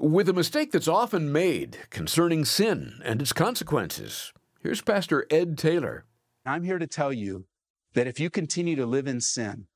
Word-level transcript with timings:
With 0.00 0.28
a 0.28 0.32
mistake 0.32 0.70
that's 0.70 0.86
often 0.86 1.32
made 1.32 1.78
concerning 1.90 2.44
sin 2.44 3.00
and 3.04 3.20
its 3.20 3.32
consequences, 3.32 4.32
here's 4.62 4.80
Pastor 4.80 5.26
Ed 5.28 5.58
Taylor. 5.58 6.04
I'm 6.46 6.62
here 6.62 6.78
to 6.78 6.86
tell 6.86 7.12
you 7.12 7.46
that 7.94 8.06
if 8.06 8.20
you 8.20 8.30
continue 8.30 8.76
to 8.76 8.86
live 8.86 9.08
in 9.08 9.20
sin, 9.20 9.66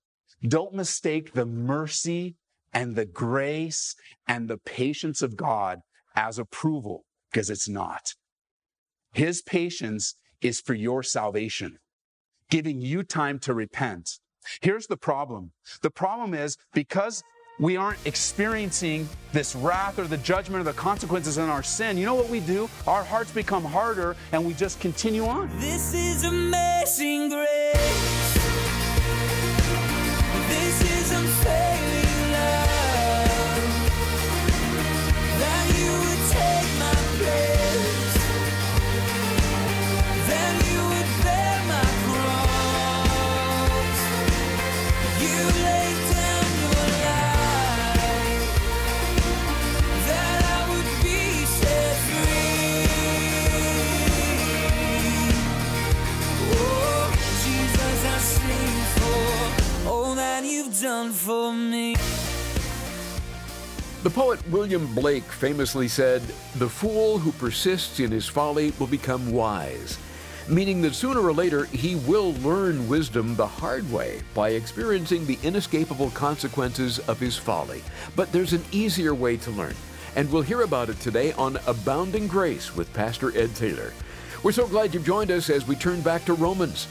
don't 0.46 0.74
mistake 0.74 1.32
the 1.32 1.44
mercy 1.44 2.36
and 2.72 2.94
the 2.94 3.04
grace 3.04 3.96
and 4.28 4.46
the 4.46 4.58
patience 4.58 5.22
of 5.22 5.36
God 5.36 5.80
as 6.14 6.38
approval, 6.38 7.04
because 7.32 7.50
it's 7.50 7.68
not. 7.68 8.14
His 9.12 9.42
patience 9.42 10.14
is 10.40 10.60
for 10.60 10.74
your 10.74 11.02
salvation, 11.02 11.78
giving 12.48 12.80
you 12.80 13.02
time 13.02 13.40
to 13.40 13.54
repent. 13.54 14.20
Here's 14.60 14.86
the 14.86 14.96
problem. 14.96 15.50
The 15.82 15.90
problem 15.90 16.32
is 16.32 16.56
because 16.72 17.24
we 17.62 17.76
aren't 17.76 18.04
experiencing 18.06 19.08
this 19.32 19.54
wrath 19.54 20.00
or 20.00 20.08
the 20.08 20.16
judgment 20.18 20.60
or 20.60 20.64
the 20.64 20.72
consequences 20.72 21.38
in 21.38 21.48
our 21.48 21.62
sin, 21.62 21.96
you 21.96 22.04
know 22.04 22.16
what 22.16 22.28
we 22.28 22.40
do? 22.40 22.68
Our 22.88 23.04
hearts 23.04 23.30
become 23.30 23.64
harder 23.64 24.16
and 24.32 24.44
we 24.44 24.52
just 24.52 24.80
continue 24.80 25.24
on. 25.26 25.48
This 25.60 25.94
is 25.94 26.24
amazing 26.24 27.28
grace. 27.28 28.21
Poet 64.32 64.50
William 64.50 64.94
Blake 64.94 65.24
famously 65.24 65.86
said, 65.86 66.22
The 66.56 66.68
fool 66.68 67.18
who 67.18 67.32
persists 67.32 68.00
in 68.00 68.10
his 68.10 68.26
folly 68.26 68.72
will 68.78 68.86
become 68.86 69.30
wise, 69.30 69.98
meaning 70.48 70.80
that 70.82 70.94
sooner 70.94 71.20
or 71.20 71.34
later 71.34 71.66
he 71.66 71.96
will 71.96 72.32
learn 72.36 72.88
wisdom 72.88 73.36
the 73.36 73.46
hard 73.46 73.90
way 73.92 74.22
by 74.32 74.50
experiencing 74.50 75.26
the 75.26 75.38
inescapable 75.42 76.08
consequences 76.12 76.98
of 77.00 77.20
his 77.20 77.36
folly. 77.36 77.82
But 78.16 78.32
there's 78.32 78.54
an 78.54 78.64
easier 78.72 79.14
way 79.14 79.36
to 79.36 79.50
learn, 79.50 79.74
and 80.16 80.32
we'll 80.32 80.40
hear 80.40 80.62
about 80.62 80.88
it 80.88 80.98
today 81.00 81.34
on 81.34 81.58
Abounding 81.66 82.26
Grace 82.26 82.74
with 82.74 82.90
Pastor 82.94 83.36
Ed 83.36 83.54
Taylor. 83.54 83.92
We're 84.42 84.52
so 84.52 84.66
glad 84.66 84.94
you've 84.94 85.04
joined 85.04 85.30
us 85.30 85.50
as 85.50 85.68
we 85.68 85.76
turn 85.76 86.00
back 86.00 86.24
to 86.24 86.32
Romans. 86.32 86.88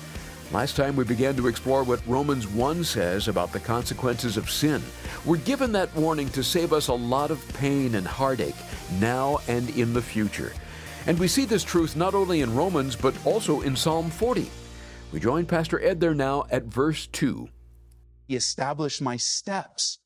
Last 0.53 0.75
time 0.75 0.97
we 0.97 1.05
began 1.05 1.37
to 1.37 1.47
explore 1.47 1.81
what 1.81 2.05
Romans 2.05 2.45
1 2.45 2.83
says 2.83 3.29
about 3.29 3.53
the 3.53 3.59
consequences 3.61 4.35
of 4.35 4.49
sin. 4.49 4.83
We're 5.23 5.37
given 5.37 5.71
that 5.71 5.95
warning 5.95 6.27
to 6.31 6.43
save 6.43 6.73
us 6.73 6.89
a 6.89 6.93
lot 6.93 7.31
of 7.31 7.41
pain 7.53 7.95
and 7.95 8.05
heartache 8.05 8.57
now 8.99 9.39
and 9.47 9.69
in 9.77 9.93
the 9.93 10.01
future. 10.01 10.51
And 11.07 11.17
we 11.17 11.29
see 11.29 11.45
this 11.45 11.63
truth 11.63 11.95
not 11.95 12.13
only 12.13 12.41
in 12.41 12.53
Romans, 12.53 12.97
but 12.97 13.15
also 13.25 13.61
in 13.61 13.77
Psalm 13.77 14.09
40. 14.09 14.51
We 15.13 15.21
join 15.21 15.45
Pastor 15.45 15.81
Ed 15.81 16.01
there 16.01 16.13
now 16.13 16.43
at 16.51 16.63
verse 16.63 17.07
2. 17.07 17.47
He 18.27 18.35
established 18.35 19.01
my 19.01 19.15
steps. 19.15 19.99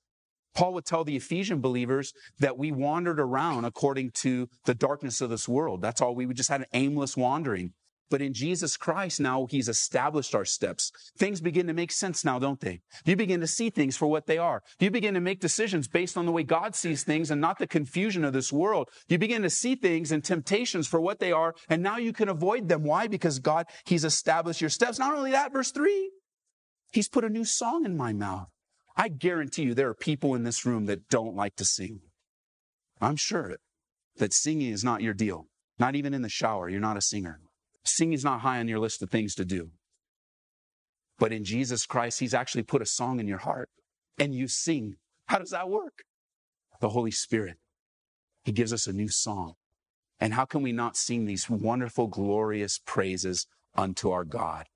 Paul 0.53 0.75
would 0.75 0.85
tell 0.85 1.03
the 1.03 1.15
Ephesian 1.15 1.59
believers 1.59 2.13
that 2.37 2.55
we 2.55 2.71
wandered 2.71 3.19
around 3.19 3.65
according 3.65 4.11
to 4.17 4.47
the 4.65 4.75
darkness 4.75 5.21
of 5.21 5.31
this 5.31 5.49
world. 5.49 5.81
That's 5.81 6.01
all. 6.01 6.13
We 6.13 6.31
just 6.35 6.49
had 6.49 6.61
an 6.61 6.67
aimless 6.73 7.17
wandering. 7.17 7.73
But 8.09 8.21
in 8.21 8.33
Jesus 8.33 8.77
Christ, 8.77 9.19
now 9.19 9.47
He's 9.49 9.67
established 9.67 10.35
our 10.35 10.45
steps. 10.45 10.91
Things 11.17 11.41
begin 11.41 11.67
to 11.67 11.73
make 11.73 11.91
sense 11.91 12.23
now, 12.23 12.37
don't 12.37 12.59
they? 12.59 12.81
You 13.03 13.15
begin 13.15 13.39
to 13.41 13.47
see 13.47 13.69
things 13.69 13.97
for 13.97 14.07
what 14.07 14.27
they 14.27 14.37
are. 14.37 14.61
You 14.79 14.91
begin 14.91 15.15
to 15.15 15.19
make 15.19 15.39
decisions 15.39 15.87
based 15.87 16.17
on 16.17 16.25
the 16.25 16.31
way 16.31 16.43
God 16.43 16.75
sees 16.75 17.03
things 17.03 17.31
and 17.31 17.41
not 17.41 17.57
the 17.57 17.67
confusion 17.67 18.23
of 18.23 18.33
this 18.33 18.53
world. 18.53 18.89
You 19.07 19.17
begin 19.17 19.41
to 19.41 19.49
see 19.49 19.75
things 19.75 20.11
and 20.11 20.23
temptations 20.23 20.87
for 20.87 21.01
what 21.01 21.19
they 21.19 21.31
are, 21.31 21.55
and 21.67 21.81
now 21.81 21.97
you 21.97 22.13
can 22.13 22.29
avoid 22.29 22.67
them. 22.67 22.83
Why? 22.83 23.07
Because 23.07 23.39
God, 23.39 23.65
He's 23.85 24.05
established 24.05 24.61
your 24.61 24.69
steps. 24.69 24.99
Not 24.99 25.15
only 25.15 25.31
that, 25.31 25.51
verse 25.51 25.71
3, 25.71 26.11
He's 26.91 27.09
put 27.09 27.25
a 27.25 27.29
new 27.29 27.43
song 27.43 27.85
in 27.85 27.97
my 27.97 28.13
mouth. 28.13 28.47
I 28.95 29.09
guarantee 29.09 29.63
you 29.63 29.73
there 29.73 29.89
are 29.89 29.95
people 29.95 30.35
in 30.35 30.43
this 30.43 30.65
room 30.65 30.85
that 30.85 31.09
don't 31.09 31.35
like 31.35 31.55
to 31.57 31.65
sing. 31.65 31.99
I'm 33.01 33.17
sure 33.17 33.57
that 34.17 34.33
singing 34.33 34.71
is 34.71 34.83
not 34.83 35.01
your 35.01 35.13
deal. 35.13 35.47
Not 35.77 35.95
even 35.95 36.13
in 36.13 36.21
the 36.21 36.29
shower, 36.29 36.69
you're 36.69 36.79
not 36.79 36.95
a 36.95 37.01
singer. 37.01 37.41
Singing 37.85 38.13
is 38.13 38.23
not 38.23 38.41
high 38.41 38.59
on 38.59 38.67
your 38.67 38.79
list 38.79 39.01
of 39.01 39.09
things 39.09 39.35
to 39.35 39.45
do. 39.45 39.69
But 41.17 41.31
in 41.31 41.43
Jesus 41.43 41.85
Christ, 41.85 42.19
He's 42.19 42.33
actually 42.33 42.63
put 42.63 42.81
a 42.81 42.85
song 42.85 43.19
in 43.19 43.27
your 43.27 43.37
heart 43.39 43.69
and 44.19 44.33
you 44.33 44.47
sing. 44.47 44.95
How 45.27 45.39
does 45.39 45.51
that 45.51 45.69
work? 45.69 46.03
The 46.81 46.89
Holy 46.89 47.11
Spirit. 47.11 47.57
He 48.43 48.51
gives 48.51 48.73
us 48.73 48.87
a 48.87 48.93
new 48.93 49.09
song. 49.09 49.53
And 50.19 50.33
how 50.33 50.45
can 50.45 50.61
we 50.61 50.71
not 50.71 50.97
sing 50.97 51.25
these 51.25 51.49
wonderful, 51.49 52.07
glorious 52.07 52.79
praises 52.85 53.47
unto 53.75 54.11
our 54.11 54.23
God 54.23 54.67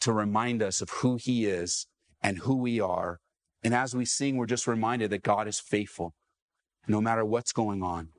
to 0.00 0.12
remind 0.12 0.62
us 0.62 0.80
of 0.80 0.90
who 0.90 1.16
He 1.16 1.46
is 1.46 1.86
and 2.22 2.38
who 2.38 2.56
we 2.56 2.80
are? 2.80 3.20
And 3.62 3.74
as 3.74 3.94
we 3.94 4.04
sing, 4.04 4.36
we're 4.36 4.46
just 4.46 4.66
reminded 4.66 5.10
that 5.10 5.22
God 5.22 5.48
is 5.48 5.60
faithful 5.60 6.14
no 6.86 7.00
matter 7.00 7.24
what's 7.24 7.52
going 7.52 7.82
on. 7.82 8.10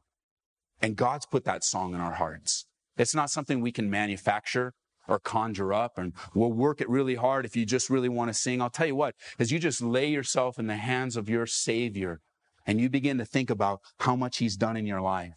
And 0.82 0.96
God's 0.96 1.26
put 1.26 1.46
that 1.46 1.64
song 1.64 1.94
in 1.94 2.02
our 2.02 2.14
hearts. 2.14 2.66
It's 3.00 3.16
not 3.16 3.32
something 3.32 3.62
we 3.62 3.72
can 3.72 3.90
manufacture 3.90 4.74
or 5.08 5.20
conjure 5.20 5.74
up 5.74 5.98
and 5.98 6.14
we'll 6.36 6.52
work 6.52 6.82
it 6.82 6.90
really 6.90 7.16
hard 7.16 7.46
if 7.46 7.56
you 7.56 7.66
just 7.66 7.90
really 7.90 8.10
want 8.10 8.30
to 8.30 8.34
sing. 8.34 8.62
I'll 8.62 8.70
tell 8.70 8.86
you 8.86 8.96
what, 8.96 9.16
as 9.40 9.52
you 9.52 9.58
just 9.58 9.82
lay 9.82 10.08
yourself 10.08 10.60
in 10.60 10.68
the 10.68 10.76
hands 10.76 11.16
of 11.16 11.30
your 11.30 11.48
Savior 11.48 12.20
and 12.68 12.80
you 12.80 12.90
begin 12.90 13.18
to 13.18 13.26
think 13.26 13.50
about 13.50 13.80
how 14.02 14.16
much 14.18 14.38
He's 14.38 14.58
done 14.58 14.76
in 14.76 14.86
your 14.86 15.02
life 15.02 15.34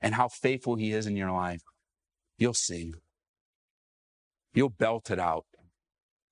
and 0.00 0.14
how 0.14 0.26
faithful 0.26 0.76
He 0.76 0.92
is 0.92 1.06
in 1.06 1.16
your 1.16 1.30
life, 1.30 1.62
you'll 2.38 2.54
sing. 2.54 2.94
You'll 4.54 4.70
belt 4.70 5.10
it 5.10 5.20
out. 5.20 5.44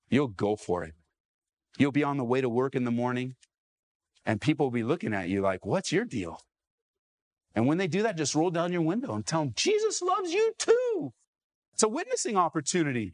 You'll 0.09 0.27
go 0.27 0.55
for 0.55 0.83
it. 0.83 0.95
You'll 1.77 1.91
be 1.91 2.03
on 2.03 2.17
the 2.17 2.25
way 2.25 2.41
to 2.41 2.49
work 2.49 2.75
in 2.75 2.85
the 2.85 2.91
morning 2.91 3.35
and 4.25 4.41
people 4.41 4.65
will 4.65 4.71
be 4.71 4.83
looking 4.83 5.13
at 5.13 5.29
you 5.29 5.41
like, 5.41 5.63
what's 5.63 5.91
your 5.91 6.05
deal? 6.05 6.39
And 7.55 7.67
when 7.67 7.77
they 7.77 7.87
do 7.87 8.03
that, 8.03 8.17
just 8.17 8.35
roll 8.35 8.51
down 8.51 8.73
your 8.73 8.81
window 8.81 9.15
and 9.15 9.25
tell 9.25 9.39
them, 9.39 9.53
Jesus 9.55 10.01
loves 10.01 10.33
you 10.33 10.53
too. 10.57 11.13
It's 11.73 11.83
a 11.83 11.87
witnessing 11.87 12.35
opportunity. 12.35 13.13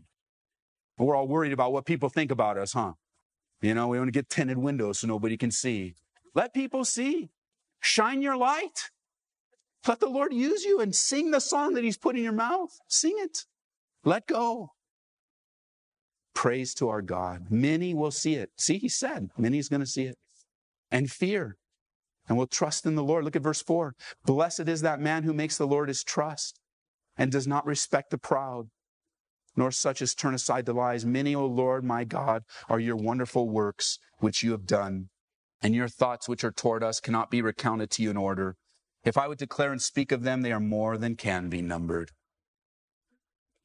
But 0.97 1.05
we're 1.05 1.15
all 1.15 1.27
worried 1.27 1.53
about 1.53 1.71
what 1.71 1.85
people 1.85 2.09
think 2.09 2.31
about 2.31 2.57
us, 2.57 2.73
huh? 2.73 2.93
You 3.61 3.75
know, 3.75 3.87
we 3.87 3.99
want 3.99 4.07
to 4.07 4.11
get 4.11 4.29
tinted 4.29 4.57
windows 4.57 4.99
so 4.99 5.07
nobody 5.07 5.37
can 5.37 5.51
see. 5.51 5.93
Let 6.33 6.53
people 6.53 6.83
see. 6.83 7.29
Shine 7.79 8.21
your 8.21 8.35
light. 8.35 8.89
Let 9.87 9.99
the 9.99 10.09
Lord 10.09 10.33
use 10.33 10.63
you 10.63 10.79
and 10.79 10.95
sing 10.95 11.31
the 11.31 11.39
song 11.39 11.75
that 11.75 11.83
He's 11.83 11.97
put 11.97 12.15
in 12.15 12.23
your 12.23 12.33
mouth. 12.33 12.79
Sing 12.87 13.15
it. 13.17 13.45
Let 14.03 14.27
go. 14.27 14.71
Praise 16.33 16.73
to 16.75 16.89
our 16.89 17.01
God. 17.01 17.47
Many 17.51 17.93
will 17.93 18.11
see 18.11 18.35
it. 18.35 18.51
See, 18.57 18.77
He 18.77 18.89
said, 18.89 19.29
many 19.37 19.59
is 19.59 19.69
going 19.69 19.81
to 19.81 19.85
see 19.85 20.05
it. 20.05 20.17
And 20.91 21.11
fear 21.11 21.57
and 22.27 22.37
will 22.37 22.47
trust 22.47 22.85
in 22.85 22.95
the 22.95 23.03
Lord. 23.03 23.25
Look 23.25 23.35
at 23.35 23.41
verse 23.41 23.61
4. 23.61 23.95
Blessed 24.25 24.67
is 24.67 24.81
that 24.81 24.99
man 24.99 25.23
who 25.23 25.33
makes 25.33 25.57
the 25.57 25.67
Lord 25.67 25.87
his 25.89 26.03
trust 26.03 26.59
and 27.17 27.31
does 27.31 27.47
not 27.47 27.65
respect 27.65 28.09
the 28.09 28.17
proud, 28.17 28.69
nor 29.55 29.71
such 29.71 30.01
as 30.01 30.15
turn 30.15 30.33
aside 30.33 30.65
to 30.65 30.73
lies. 30.73 31.05
Many, 31.05 31.35
O 31.35 31.45
Lord, 31.45 31.83
my 31.83 32.03
God, 32.03 32.43
are 32.69 32.79
your 32.79 32.95
wonderful 32.95 33.49
works 33.49 33.99
which 34.19 34.43
you 34.43 34.51
have 34.51 34.65
done, 34.65 35.09
and 35.61 35.75
your 35.75 35.87
thoughts 35.87 36.29
which 36.29 36.43
are 36.43 36.51
toward 36.51 36.83
us 36.83 36.99
cannot 36.99 37.31
be 37.31 37.41
recounted 37.41 37.89
to 37.91 38.03
you 38.03 38.09
in 38.09 38.17
order. 38.17 38.55
If 39.03 39.17
I 39.17 39.27
would 39.27 39.39
declare 39.39 39.71
and 39.71 39.81
speak 39.81 40.11
of 40.11 40.23
them, 40.23 40.41
they 40.41 40.51
are 40.51 40.59
more 40.59 40.97
than 40.97 41.15
can 41.15 41.49
be 41.49 41.61
numbered. 41.61 42.11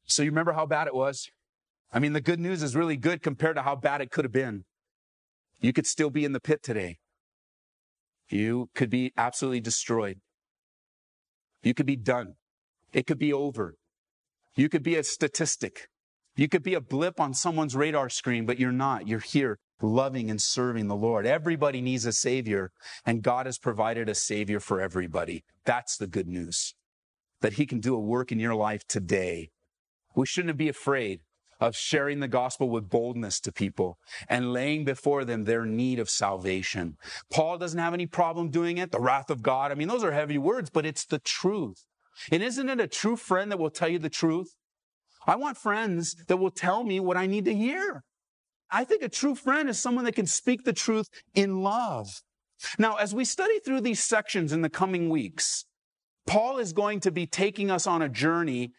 So 0.06 0.22
you 0.22 0.30
remember 0.30 0.52
how 0.52 0.66
bad 0.66 0.86
it 0.86 0.94
was? 0.94 1.28
I 1.92 1.98
mean, 1.98 2.14
the 2.14 2.20
good 2.20 2.40
news 2.40 2.62
is 2.62 2.74
really 2.74 2.96
good 2.96 3.22
compared 3.22 3.56
to 3.56 3.62
how 3.62 3.76
bad 3.76 4.00
it 4.00 4.10
could 4.10 4.24
have 4.24 4.32
been. 4.32 4.64
You 5.60 5.72
could 5.72 5.86
still 5.86 6.10
be 6.10 6.24
in 6.24 6.32
the 6.32 6.40
pit 6.40 6.62
today. 6.62 6.98
You 8.28 8.70
could 8.74 8.90
be 8.90 9.12
absolutely 9.16 9.60
destroyed. 9.60 10.20
You 11.62 11.74
could 11.74 11.86
be 11.86 11.96
done. 11.96 12.34
It 12.92 13.06
could 13.06 13.18
be 13.18 13.32
over. 13.32 13.74
You 14.54 14.68
could 14.68 14.82
be 14.82 14.96
a 14.96 15.04
statistic. 15.04 15.88
You 16.36 16.48
could 16.48 16.62
be 16.62 16.74
a 16.74 16.80
blip 16.80 17.20
on 17.20 17.34
someone's 17.34 17.76
radar 17.76 18.08
screen, 18.08 18.46
but 18.46 18.58
you're 18.58 18.72
not. 18.72 19.08
You're 19.08 19.20
here 19.20 19.58
loving 19.80 20.30
and 20.30 20.40
serving 20.40 20.88
the 20.88 20.96
Lord. 20.96 21.26
Everybody 21.26 21.80
needs 21.80 22.06
a 22.06 22.12
savior, 22.12 22.72
and 23.04 23.22
God 23.22 23.46
has 23.46 23.58
provided 23.58 24.08
a 24.08 24.14
savior 24.14 24.60
for 24.60 24.80
everybody. 24.80 25.44
That's 25.64 25.96
the 25.96 26.06
good 26.06 26.26
news. 26.26 26.74
That 27.40 27.54
he 27.54 27.66
can 27.66 27.80
do 27.80 27.94
a 27.94 28.00
work 28.00 28.32
in 28.32 28.40
your 28.40 28.54
life 28.54 28.86
today. 28.86 29.50
We 30.14 30.26
shouldn't 30.26 30.56
be 30.56 30.68
afraid 30.68 31.20
of 31.60 31.76
sharing 31.76 32.20
the 32.20 32.28
gospel 32.28 32.68
with 32.68 32.90
boldness 32.90 33.40
to 33.40 33.52
people 33.52 33.98
and 34.28 34.52
laying 34.52 34.84
before 34.84 35.24
them 35.24 35.44
their 35.44 35.64
need 35.64 35.98
of 35.98 36.10
salvation. 36.10 36.96
Paul 37.30 37.58
doesn't 37.58 37.78
have 37.78 37.94
any 37.94 38.06
problem 38.06 38.50
doing 38.50 38.78
it. 38.78 38.92
The 38.92 39.00
wrath 39.00 39.30
of 39.30 39.42
God. 39.42 39.70
I 39.70 39.74
mean, 39.74 39.88
those 39.88 40.04
are 40.04 40.12
heavy 40.12 40.38
words, 40.38 40.70
but 40.70 40.86
it's 40.86 41.04
the 41.04 41.18
truth. 41.18 41.84
And 42.30 42.42
isn't 42.42 42.68
it 42.68 42.80
a 42.80 42.86
true 42.86 43.16
friend 43.16 43.50
that 43.50 43.58
will 43.58 43.70
tell 43.70 43.88
you 43.88 43.98
the 43.98 44.10
truth? 44.10 44.54
I 45.26 45.36
want 45.36 45.58
friends 45.58 46.14
that 46.28 46.36
will 46.36 46.50
tell 46.50 46.84
me 46.84 47.00
what 47.00 47.16
I 47.16 47.26
need 47.26 47.44
to 47.46 47.54
hear. 47.54 48.04
I 48.70 48.84
think 48.84 49.02
a 49.02 49.08
true 49.08 49.34
friend 49.34 49.68
is 49.68 49.78
someone 49.78 50.04
that 50.04 50.14
can 50.14 50.26
speak 50.26 50.64
the 50.64 50.72
truth 50.72 51.08
in 51.34 51.62
love. 51.62 52.22
Now, 52.78 52.96
as 52.96 53.14
we 53.14 53.24
study 53.24 53.58
through 53.60 53.82
these 53.82 54.02
sections 54.02 54.52
in 54.52 54.62
the 54.62 54.70
coming 54.70 55.08
weeks, 55.08 55.64
Paul 56.26 56.58
is 56.58 56.72
going 56.72 57.00
to 57.00 57.10
be 57.10 57.26
taking 57.26 57.70
us 57.70 57.86
on 57.86 58.02
a 58.02 58.08
journey 58.08 58.72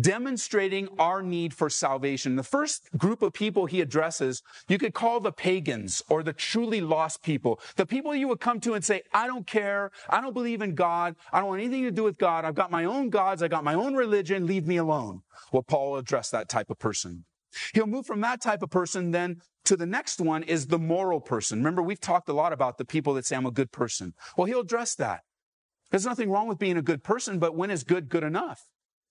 demonstrating 0.00 0.88
our 0.98 1.22
need 1.22 1.54
for 1.54 1.70
salvation. 1.70 2.36
The 2.36 2.42
first 2.42 2.88
group 2.96 3.22
of 3.22 3.32
people 3.32 3.66
he 3.66 3.80
addresses, 3.80 4.42
you 4.68 4.78
could 4.78 4.94
call 4.94 5.20
the 5.20 5.32
pagans 5.32 6.02
or 6.08 6.22
the 6.22 6.32
truly 6.32 6.80
lost 6.80 7.22
people. 7.22 7.60
The 7.76 7.86
people 7.86 8.14
you 8.14 8.28
would 8.28 8.40
come 8.40 8.60
to 8.60 8.74
and 8.74 8.84
say, 8.84 9.02
I 9.12 9.26
don't 9.26 9.46
care. 9.46 9.90
I 10.08 10.20
don't 10.20 10.34
believe 10.34 10.62
in 10.62 10.74
God. 10.74 11.16
I 11.32 11.40
don't 11.40 11.48
want 11.48 11.62
anything 11.62 11.84
to 11.84 11.90
do 11.90 12.04
with 12.04 12.18
God. 12.18 12.44
I've 12.44 12.54
got 12.54 12.70
my 12.70 12.84
own 12.84 13.10
gods. 13.10 13.42
I 13.42 13.48
got 13.48 13.64
my 13.64 13.74
own 13.74 13.94
religion. 13.94 14.46
Leave 14.46 14.66
me 14.66 14.76
alone. 14.76 15.22
Well, 15.52 15.62
Paul 15.62 15.92
will 15.92 15.98
address 15.98 16.30
that 16.30 16.48
type 16.48 16.70
of 16.70 16.78
person. 16.78 17.24
He'll 17.72 17.86
move 17.86 18.06
from 18.06 18.20
that 18.20 18.40
type 18.40 18.62
of 18.62 18.70
person 18.70 19.12
then 19.12 19.40
to 19.64 19.76
the 19.76 19.86
next 19.86 20.20
one 20.20 20.42
is 20.42 20.66
the 20.66 20.78
moral 20.78 21.20
person. 21.20 21.58
Remember, 21.58 21.82
we've 21.82 22.00
talked 22.00 22.28
a 22.28 22.32
lot 22.32 22.52
about 22.52 22.78
the 22.78 22.84
people 22.84 23.14
that 23.14 23.26
say, 23.26 23.36
I'm 23.36 23.46
a 23.46 23.50
good 23.50 23.72
person. 23.72 24.14
Well, 24.36 24.46
he'll 24.46 24.60
address 24.60 24.94
that. 24.96 25.22
There's 25.90 26.06
nothing 26.06 26.30
wrong 26.30 26.48
with 26.48 26.58
being 26.58 26.76
a 26.76 26.82
good 26.82 27.02
person, 27.02 27.38
but 27.38 27.56
when 27.56 27.70
is 27.70 27.82
good 27.84 28.08
good 28.08 28.24
enough? 28.24 28.66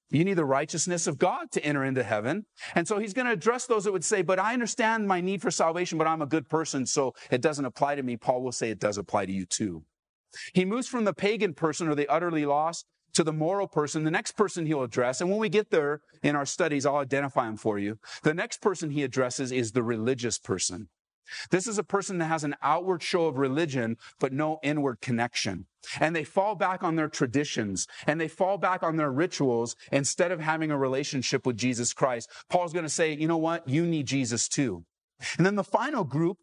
You 0.09 0.23
need 0.23 0.35
the 0.35 0.45
righteousness 0.45 1.07
of 1.07 1.17
God 1.17 1.51
to 1.51 1.65
enter 1.65 1.83
into 1.83 2.03
heaven. 2.03 2.45
And 2.75 2.87
so 2.87 2.99
he's 2.99 3.13
going 3.13 3.25
to 3.25 3.33
address 3.33 3.65
those 3.65 3.85
that 3.85 3.91
would 3.91 4.05
say, 4.05 4.21
but 4.21 4.39
I 4.39 4.53
understand 4.53 5.07
my 5.07 5.19
need 5.19 5.41
for 5.41 5.51
salvation, 5.51 5.97
but 5.97 6.07
I'm 6.07 6.21
a 6.21 6.27
good 6.27 6.47
person, 6.47 6.85
so 6.85 7.13
it 7.31 7.41
doesn't 7.41 7.65
apply 7.65 7.95
to 7.95 8.03
me. 8.03 8.15
Paul 8.15 8.43
will 8.43 8.51
say 8.51 8.69
it 8.69 8.79
does 8.79 8.97
apply 8.97 9.25
to 9.25 9.31
you 9.31 9.45
too. 9.45 9.83
He 10.53 10.65
moves 10.65 10.87
from 10.87 11.05
the 11.05 11.13
pagan 11.13 11.53
person 11.53 11.87
or 11.87 11.95
the 11.95 12.07
utterly 12.07 12.45
lost 12.45 12.85
to 13.13 13.23
the 13.23 13.33
moral 13.33 13.67
person. 13.67 14.03
The 14.03 14.11
next 14.11 14.33
person 14.33 14.65
he'll 14.65 14.83
address, 14.83 15.21
and 15.21 15.29
when 15.29 15.39
we 15.39 15.49
get 15.49 15.71
there 15.71 16.01
in 16.21 16.35
our 16.35 16.45
studies, 16.45 16.85
I'll 16.85 16.97
identify 16.97 17.47
him 17.47 17.57
for 17.57 17.79
you. 17.79 17.97
The 18.23 18.33
next 18.33 18.61
person 18.61 18.91
he 18.91 19.03
addresses 19.03 19.51
is 19.51 19.71
the 19.71 19.83
religious 19.83 20.37
person. 20.37 20.89
This 21.51 21.67
is 21.67 21.77
a 21.77 21.83
person 21.83 22.17
that 22.19 22.25
has 22.25 22.43
an 22.43 22.55
outward 22.61 23.03
show 23.03 23.25
of 23.25 23.37
religion, 23.37 23.97
but 24.19 24.33
no 24.33 24.59
inward 24.63 25.01
connection. 25.01 25.65
And 25.99 26.15
they 26.15 26.23
fall 26.23 26.55
back 26.55 26.83
on 26.83 26.95
their 26.95 27.07
traditions 27.07 27.87
and 28.07 28.19
they 28.19 28.27
fall 28.27 28.57
back 28.57 28.83
on 28.83 28.95
their 28.95 29.11
rituals 29.11 29.75
instead 29.91 30.31
of 30.31 30.39
having 30.39 30.71
a 30.71 30.77
relationship 30.77 31.45
with 31.45 31.57
Jesus 31.57 31.93
Christ. 31.93 32.29
Paul's 32.49 32.73
going 32.73 32.85
to 32.85 32.89
say, 32.89 33.13
you 33.13 33.27
know 33.27 33.37
what? 33.37 33.67
You 33.67 33.85
need 33.85 34.07
Jesus 34.07 34.47
too. 34.47 34.85
And 35.37 35.45
then 35.45 35.55
the 35.55 35.63
final 35.63 36.03
group 36.03 36.37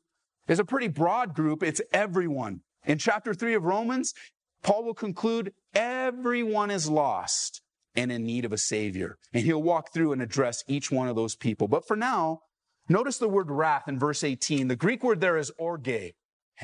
is 0.49 0.59
a 0.59 0.65
pretty 0.65 0.89
broad 0.89 1.35
group. 1.35 1.63
It's 1.63 1.81
everyone. 1.93 2.61
In 2.85 2.99
chapter 2.99 3.35
three 3.35 3.55
of 3.55 3.65
Romans, 3.65 4.15
Paul 4.63 4.85
will 4.85 4.95
conclude 4.95 5.53
everyone 5.75 6.71
is 6.71 6.89
lost 6.89 7.63
and 7.95 8.11
in 8.11 8.25
need 8.25 8.45
of 8.45 8.53
a 8.53 8.59
savior. 8.59 9.19
And 9.33 9.45
he'll 9.45 9.63
walk 9.63 9.93
through 9.93 10.13
and 10.13 10.23
address 10.23 10.65
each 10.67 10.91
one 10.91 11.09
of 11.09 11.17
those 11.17 11.37
people. 11.37 11.69
But 11.69 11.87
for 11.87 11.97
now, 11.97 12.41
Notice 12.89 13.19
the 13.19 13.29
word 13.29 13.51
wrath 13.51 13.89
in 13.89 13.99
verse 13.99 14.25
18. 14.25 14.69
The 14.69 14.77
Greek 14.77 15.03
word 15.03 15.21
there 15.21 15.37
is 15.37 15.53
orge, 15.59 16.13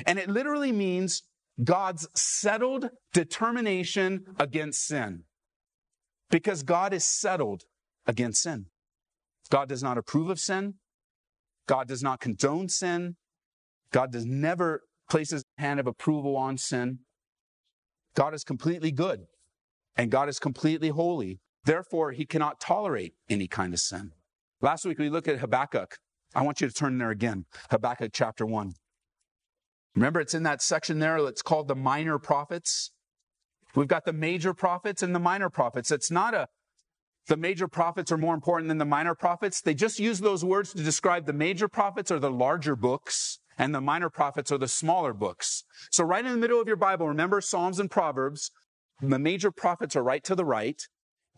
and 0.05 0.19
it 0.19 0.29
literally 0.29 0.71
means 0.71 1.23
God's 1.63 2.07
settled 2.15 2.89
determination 3.13 4.25
against 4.39 4.85
sin. 4.85 5.23
Because 6.29 6.63
God 6.63 6.93
is 6.93 7.03
settled 7.03 7.63
against 8.05 8.43
sin. 8.43 8.67
God 9.49 9.67
does 9.67 9.81
not 9.81 9.97
approve 9.97 10.29
of 10.29 10.39
sin. 10.39 10.75
God 11.67 11.87
does 11.87 12.03
not 12.03 12.19
condone 12.19 12.69
sin. 12.69 13.15
God 13.91 14.11
does 14.11 14.25
never 14.25 14.81
place 15.09 15.31
his 15.31 15.43
hand 15.57 15.79
of 15.79 15.87
approval 15.87 16.35
on 16.37 16.57
sin. 16.57 16.99
God 18.15 18.33
is 18.33 18.43
completely 18.43 18.91
good 18.91 19.21
and 19.95 20.11
God 20.11 20.29
is 20.29 20.39
completely 20.39 20.89
holy. 20.89 21.39
Therefore, 21.63 22.11
he 22.11 22.25
cannot 22.25 22.59
tolerate 22.59 23.13
any 23.29 23.47
kind 23.47 23.73
of 23.73 23.79
sin. 23.79 24.11
Last 24.61 24.85
week 24.85 24.99
we 24.99 25.09
looked 25.09 25.27
at 25.27 25.39
Habakkuk 25.39 25.97
I 26.35 26.43
want 26.43 26.61
you 26.61 26.67
to 26.67 26.73
turn 26.73 26.97
there 26.97 27.09
again. 27.09 27.45
Habakkuk 27.71 28.11
chapter 28.13 28.45
1. 28.45 28.73
Remember, 29.95 30.19
it's 30.19 30.33
in 30.33 30.43
that 30.43 30.61
section 30.61 30.99
there 30.99 31.21
that's 31.21 31.41
called 31.41 31.67
the 31.67 31.75
minor 31.75 32.19
prophets. 32.19 32.91
We've 33.75 33.87
got 33.87 34.05
the 34.05 34.13
major 34.13 34.53
prophets 34.53 35.03
and 35.03 35.13
the 35.13 35.19
minor 35.19 35.49
prophets. 35.49 35.91
It's 35.91 36.11
not 36.11 36.33
a, 36.33 36.47
the 37.27 37.37
major 37.37 37.67
prophets 37.67 38.11
are 38.11 38.17
more 38.17 38.33
important 38.33 38.69
than 38.69 38.77
the 38.77 38.85
minor 38.85 39.15
prophets. 39.15 39.61
They 39.61 39.73
just 39.73 39.99
use 39.99 40.19
those 40.19 40.43
words 40.43 40.73
to 40.73 40.83
describe 40.83 41.25
the 41.25 41.33
major 41.33 41.67
prophets 41.67 42.11
are 42.11 42.19
the 42.19 42.31
larger 42.31 42.75
books 42.75 43.39
and 43.57 43.73
the 43.75 43.81
minor 43.81 44.09
prophets 44.09 44.51
are 44.51 44.57
the 44.57 44.67
smaller 44.67 45.13
books. 45.13 45.63
So 45.91 46.03
right 46.03 46.25
in 46.25 46.31
the 46.31 46.37
middle 46.37 46.61
of 46.61 46.67
your 46.67 46.77
Bible, 46.77 47.07
remember 47.07 47.41
Psalms 47.41 47.79
and 47.79 47.91
Proverbs. 47.91 48.51
The 49.01 49.19
major 49.19 49.51
prophets 49.51 49.95
are 49.95 50.03
right 50.03 50.23
to 50.23 50.35
the 50.35 50.45
right. 50.45 50.81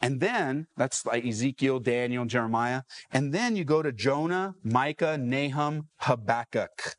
And 0.02 0.20
then, 0.20 0.68
that's 0.76 1.06
like 1.06 1.26
Ezekiel, 1.26 1.80
Daniel, 1.80 2.26
Jeremiah. 2.26 2.82
And 3.12 3.34
then 3.34 3.56
you 3.56 3.64
go 3.64 3.84
to 3.84 3.92
Jonah, 3.92 4.56
Micah, 4.64 5.18
Nahum, 5.18 5.90
Habakkuk. 5.98 6.96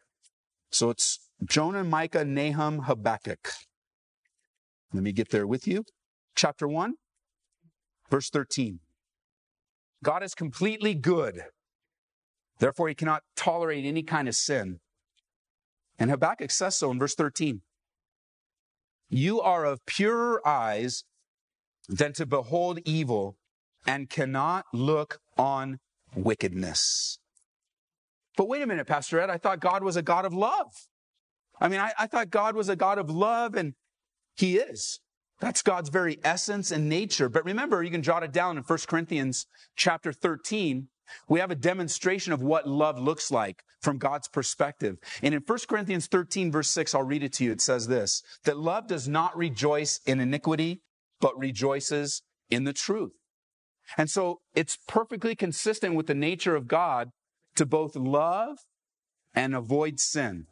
So 0.71 0.91
it's 0.91 1.19
Jonah, 1.45 1.83
Micah, 1.83 2.25
Nahum, 2.25 2.83
Habakkuk. 2.83 3.51
Let 4.93 5.03
me 5.03 5.13
get 5.13 5.31
there 5.31 5.47
with 5.47 5.67
you. 5.67 5.85
Chapter 6.37 6.69
1, 6.69 6.95
verse 8.09 8.31
13. 8.31 8.79
God 10.05 10.23
is 10.23 10.35
completely 10.35 10.95
good. 10.95 11.43
Therefore, 12.59 12.89
he 12.89 12.95
cannot 12.95 13.23
tolerate 13.37 13.85
any 13.85 14.03
kind 14.03 14.29
of 14.29 14.37
sin. 14.37 14.79
And 15.99 16.11
Habakkuk 16.11 16.51
says 16.51 16.77
so 16.77 16.91
in 16.91 16.99
verse 16.99 17.15
13. 17.15 17.63
You 19.09 19.41
are 19.41 19.65
of 19.65 19.85
purer 19.87 20.47
eyes 20.47 21.05
than 21.89 22.13
to 22.15 22.27
behold 22.27 22.81
evil 22.85 23.37
and 23.87 24.09
cannot 24.09 24.67
look 24.73 25.21
on 25.37 25.79
wickedness. 26.15 27.19
But 28.37 28.49
wait 28.49 28.63
a 28.63 28.67
minute, 28.67 28.87
Pastor 28.87 29.21
Ed, 29.21 29.31
I 29.31 29.39
thought 29.39 29.61
God 29.61 29.83
was 29.83 29.97
a 29.97 30.03
God 30.03 30.25
of 30.25 30.33
love. 30.33 30.73
I 31.61 31.69
mean, 31.69 31.81
I, 31.81 31.93
I, 31.99 32.07
thought 32.07 32.31
God 32.31 32.57
was 32.57 32.69
a 32.69 32.77
God 32.77 32.99
of 32.99 33.11
love, 33.11 33.55
and 33.55 33.75
He 34.37 34.57
is. 34.57 35.01
That's 35.41 35.63
God's 35.63 35.91
very 35.91 36.19
essence 36.25 36.71
and 36.71 36.89
nature. 36.89 37.29
But 37.29 37.45
remember, 37.45 37.83
you 37.83 37.91
can 37.91 38.03
jot 38.03 38.23
it 38.23 38.33
down 38.33 38.57
in 38.57 38.63
1 38.63 38.79
Corinthians 38.89 39.47
chapter 39.77 40.13
13. 40.13 40.89
We 41.29 41.41
have 41.41 41.51
a 41.51 41.57
demonstration 41.57 42.33
of 42.33 42.41
what 42.43 42.67
love 42.67 42.99
looks 42.99 43.31
like 43.31 43.63
from 43.83 43.99
God's 43.99 44.29
perspective. 44.29 44.97
And 45.23 45.35
in 45.35 45.43
1 45.45 45.59
Corinthians 45.69 46.07
13, 46.07 46.51
verse 46.51 46.71
6, 46.71 46.95
I'll 46.95 47.03
read 47.03 47.23
it 47.23 47.33
to 47.35 47.45
you. 47.45 47.53
It 47.53 47.61
says 47.61 47.89
this 47.89 48.23
that 48.45 48.57
love 48.57 48.87
does 48.87 49.09
not 49.09 49.37
rejoice 49.37 50.01
in 50.07 50.21
iniquity, 50.21 50.81
but 51.23 51.39
rejoices 51.39 52.21
in 52.51 52.65
the 52.65 52.75
truth. 52.75 53.13
And 53.97 54.11
so 54.11 54.41
it's 54.55 54.77
perfectly 54.87 55.35
consistent 55.35 55.95
with 55.95 56.07
the 56.07 56.15
nature 56.15 56.55
of 56.55 56.69
God 56.69 57.09
to 57.57 57.65
both 57.65 57.97
love 57.97 58.59
and 59.35 59.55
avoid 59.55 60.01
sin, 60.01 60.47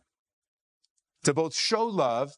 to 1.24 1.34
both 1.34 1.54
show 1.54 1.84
love 1.84 2.30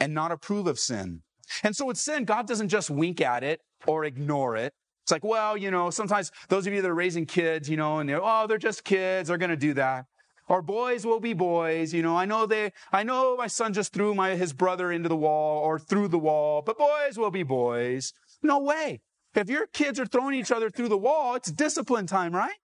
and 0.00 0.12
not 0.12 0.32
approve 0.32 0.66
of 0.66 0.80
sin. 0.80 1.20
And 1.62 1.76
so 1.76 1.86
with 1.86 1.98
sin, 1.98 2.24
God 2.24 2.48
doesn't 2.48 2.70
just 2.70 2.90
wink 2.90 3.20
at 3.20 3.44
it 3.44 3.60
or 3.86 4.04
ignore 4.04 4.56
it. 4.56 4.72
It's 5.04 5.12
like, 5.12 5.22
well, 5.22 5.56
you 5.56 5.70
know, 5.70 5.90
sometimes 5.90 6.30
those 6.48 6.66
of 6.66 6.72
you 6.72 6.80
that 6.80 6.90
are 6.90 6.94
raising 6.94 7.26
kids, 7.26 7.68
you 7.68 7.76
know, 7.76 7.98
and 7.98 8.08
they're, 8.08 8.24
oh, 8.24 8.46
they're 8.46 8.56
just 8.56 8.84
kids, 8.84 9.28
they're 9.28 9.38
going 9.38 9.50
to 9.50 9.56
do 9.56 9.74
that. 9.74 10.06
Or 10.46 10.60
boys 10.60 11.06
will 11.06 11.20
be 11.20 11.32
boys. 11.32 11.94
You 11.94 12.02
know, 12.02 12.16
I 12.16 12.26
know 12.26 12.46
they, 12.46 12.72
I 12.92 13.02
know 13.02 13.36
my 13.36 13.46
son 13.46 13.72
just 13.72 13.92
threw 13.92 14.14
my, 14.14 14.36
his 14.36 14.52
brother 14.52 14.92
into 14.92 15.08
the 15.08 15.16
wall 15.16 15.62
or 15.62 15.78
through 15.78 16.08
the 16.08 16.18
wall, 16.18 16.62
but 16.62 16.78
boys 16.78 17.16
will 17.16 17.30
be 17.30 17.42
boys. 17.42 18.12
No 18.42 18.58
way. 18.58 19.00
If 19.34 19.48
your 19.48 19.66
kids 19.66 19.98
are 19.98 20.06
throwing 20.06 20.34
each 20.34 20.52
other 20.52 20.70
through 20.70 20.90
the 20.90 20.98
wall, 20.98 21.34
it's 21.34 21.50
discipline 21.50 22.06
time, 22.06 22.34
right? 22.34 22.56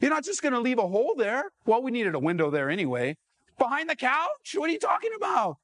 You're 0.00 0.10
not 0.10 0.24
just 0.24 0.42
going 0.42 0.54
to 0.54 0.60
leave 0.60 0.78
a 0.78 0.88
hole 0.88 1.14
there. 1.16 1.50
Well, 1.64 1.82
we 1.82 1.90
needed 1.90 2.14
a 2.14 2.18
window 2.18 2.50
there 2.50 2.70
anyway. 2.70 3.16
Behind 3.58 3.88
the 3.88 3.96
couch? 3.96 4.54
What 4.54 4.68
are 4.68 4.72
you 4.72 4.78
talking 4.78 5.12
about? 5.16 5.56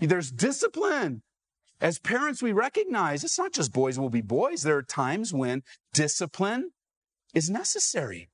There's 0.00 0.30
discipline. 0.30 1.22
As 1.80 1.98
parents, 1.98 2.42
we 2.42 2.52
recognize 2.52 3.22
it's 3.22 3.38
not 3.38 3.52
just 3.52 3.72
boys 3.72 3.98
will 3.98 4.10
be 4.10 4.20
boys. 4.20 4.62
There 4.62 4.76
are 4.76 4.82
times 4.82 5.32
when 5.32 5.62
discipline 5.92 6.70
is 7.34 7.50
necessary. 7.50 8.28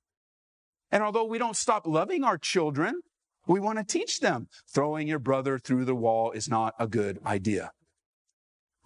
And 0.90 1.02
although 1.02 1.24
we 1.24 1.38
don't 1.38 1.56
stop 1.56 1.86
loving 1.86 2.24
our 2.24 2.38
children, 2.38 3.00
we 3.46 3.60
want 3.60 3.78
to 3.78 3.84
teach 3.84 4.20
them 4.20 4.48
throwing 4.72 5.08
your 5.08 5.18
brother 5.18 5.58
through 5.58 5.84
the 5.84 5.94
wall 5.94 6.30
is 6.30 6.48
not 6.48 6.74
a 6.78 6.86
good 6.86 7.18
idea. 7.26 7.70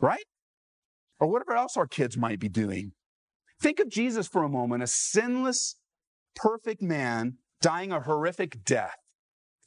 Right? 0.00 0.25
Or 1.21 1.28
whatever 1.28 1.55
else 1.55 1.76
our 1.76 1.87
kids 1.87 2.17
might 2.17 2.40
be 2.40 2.49
doing. 2.49 2.93
Think 3.61 3.81
of 3.81 3.88
Jesus 3.88 4.28
for 4.28 4.43
a 4.45 4.49
moment, 4.49 4.83
a 4.83 4.87
sinless, 4.87 5.76
perfect 6.35 6.81
man 6.81 7.38
dying 7.61 7.90
a 7.90 8.00
horrific 8.00 8.64
death. 8.64 8.97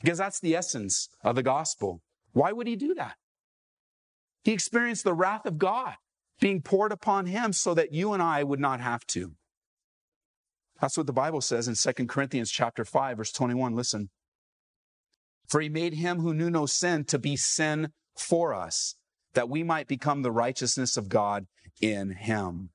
Because 0.01 0.17
that's 0.17 0.39
the 0.39 0.55
essence 0.55 1.09
of 1.23 1.35
the 1.35 1.43
gospel. 1.43 2.01
Why 2.31 2.51
would 2.51 2.67
he 2.67 2.75
do 2.75 2.93
that? 2.95 3.15
He 4.43 4.53
experienced 4.53 5.03
the 5.03 5.13
wrath 5.13 5.45
of 5.45 5.57
God 5.57 5.95
being 6.39 6.61
poured 6.61 6.91
upon 6.91 7.27
him 7.27 7.53
so 7.53 7.73
that 7.75 7.93
you 7.93 8.13
and 8.13 8.23
I 8.23 8.43
would 8.43 8.59
not 8.59 8.81
have 8.81 9.05
to. 9.07 9.33
That's 10.81 10.97
what 10.97 11.05
the 11.05 11.13
Bible 11.13 11.41
says 11.41 11.67
in 11.67 11.75
2 11.75 12.07
Corinthians 12.07 12.51
chapter 12.51 12.83
5 12.83 13.17
verse 13.17 13.31
21. 13.31 13.75
Listen. 13.75 14.09
For 15.47 15.61
he 15.61 15.69
made 15.69 15.93
him 15.93 16.19
who 16.19 16.33
knew 16.33 16.49
no 16.49 16.65
sin 16.65 17.05
to 17.05 17.19
be 17.19 17.35
sin 17.37 17.89
for 18.17 18.53
us, 18.53 18.95
that 19.33 19.47
we 19.47 19.63
might 19.63 19.87
become 19.87 20.21
the 20.21 20.31
righteousness 20.31 20.97
of 20.97 21.07
God 21.07 21.45
in 21.79 22.11
him. 22.11 22.71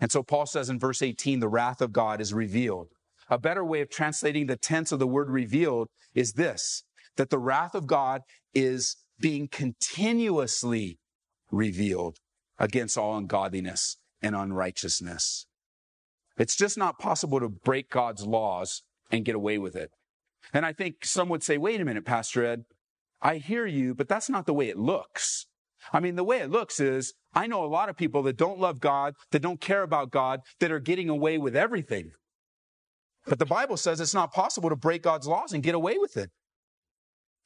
And 0.00 0.12
so 0.12 0.22
Paul 0.22 0.46
says 0.46 0.70
in 0.70 0.78
verse 0.78 1.02
18, 1.02 1.40
the 1.40 1.48
wrath 1.48 1.80
of 1.80 1.92
God 1.92 2.20
is 2.20 2.32
revealed. 2.32 2.88
A 3.28 3.38
better 3.38 3.64
way 3.64 3.80
of 3.80 3.90
translating 3.90 4.46
the 4.46 4.56
tense 4.56 4.92
of 4.92 5.00
the 5.00 5.06
word 5.06 5.28
revealed 5.28 5.88
is 6.14 6.34
this, 6.34 6.84
that 7.16 7.30
the 7.30 7.38
wrath 7.38 7.74
of 7.74 7.86
God 7.86 8.22
is 8.54 8.96
being 9.18 9.48
continuously 9.48 10.98
revealed 11.50 12.18
against 12.58 12.96
all 12.96 13.16
ungodliness 13.16 13.96
and 14.22 14.36
unrighteousness. 14.36 15.46
It's 16.38 16.56
just 16.56 16.78
not 16.78 16.98
possible 16.98 17.40
to 17.40 17.48
break 17.48 17.90
God's 17.90 18.26
laws 18.26 18.82
and 19.10 19.24
get 19.24 19.34
away 19.34 19.58
with 19.58 19.76
it. 19.76 19.90
And 20.52 20.64
I 20.64 20.72
think 20.72 21.04
some 21.04 21.28
would 21.28 21.42
say, 21.42 21.58
wait 21.58 21.80
a 21.80 21.84
minute, 21.84 22.04
Pastor 22.04 22.44
Ed, 22.44 22.64
I 23.20 23.36
hear 23.36 23.66
you, 23.66 23.94
but 23.94 24.08
that's 24.08 24.30
not 24.30 24.46
the 24.46 24.54
way 24.54 24.68
it 24.68 24.78
looks. 24.78 25.46
I 25.92 26.00
mean, 26.00 26.16
the 26.16 26.24
way 26.24 26.38
it 26.38 26.50
looks 26.50 26.80
is 26.80 27.14
I 27.34 27.46
know 27.46 27.64
a 27.64 27.66
lot 27.66 27.88
of 27.88 27.96
people 27.96 28.22
that 28.24 28.36
don't 28.36 28.60
love 28.60 28.80
God, 28.80 29.14
that 29.32 29.42
don't 29.42 29.60
care 29.60 29.82
about 29.82 30.10
God, 30.10 30.40
that 30.60 30.72
are 30.72 30.80
getting 30.80 31.08
away 31.08 31.38
with 31.38 31.56
everything. 31.56 32.12
But 33.26 33.38
the 33.38 33.46
Bible 33.46 33.76
says 33.76 34.00
it's 34.00 34.14
not 34.14 34.32
possible 34.32 34.70
to 34.70 34.76
break 34.76 35.02
God's 35.02 35.26
laws 35.26 35.52
and 35.52 35.62
get 35.62 35.74
away 35.74 35.98
with 35.98 36.16
it. 36.16 36.30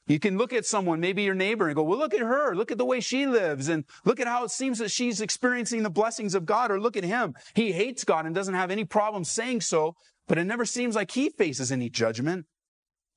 You 0.07 0.19
can 0.19 0.37
look 0.37 0.53
at 0.53 0.67
someone, 0.67 0.99
maybe 0.99 1.23
your 1.23 1.35
neighbor, 1.35 1.69
and 1.69 1.77
go, 1.77 1.85
well, 1.85 1.99
look 1.99 2.13
at 2.13 2.21
her. 2.21 2.55
Look 2.55 2.73
at 2.73 2.79
the 2.79 2.85
way 2.85 3.01
she 3.01 3.27
lives. 3.27 3.69
And 3.69 3.85
look 4.05 4.19
at 4.19 4.27
how 4.27 4.45
it 4.45 4.51
seems 4.51 4.79
that 4.79 4.91
she's 4.91 5.21
experiencing 5.21 5.85
the 5.85 5.91
blessings 5.91 6.35
of 6.35 6.45
God. 6.45 6.71
Or 6.71 6.81
look 6.81 6.97
at 6.97 7.05
him. 7.05 7.35
He 7.55 7.73
hates 7.73 8.03
God 8.03 8.27
and 8.27 8.35
doesn't 8.35 8.55
have 8.55 8.71
any 8.71 8.85
problem 8.85 9.23
saying 9.23 9.61
so, 9.61 9.95
but 10.27 10.39
it 10.39 10.45
never 10.45 10.65
seems 10.65 10.97
like 10.97 11.13
he 11.13 11.31
faces 11.31 11.71
any 11.71 11.89
judgment. 11.89 12.47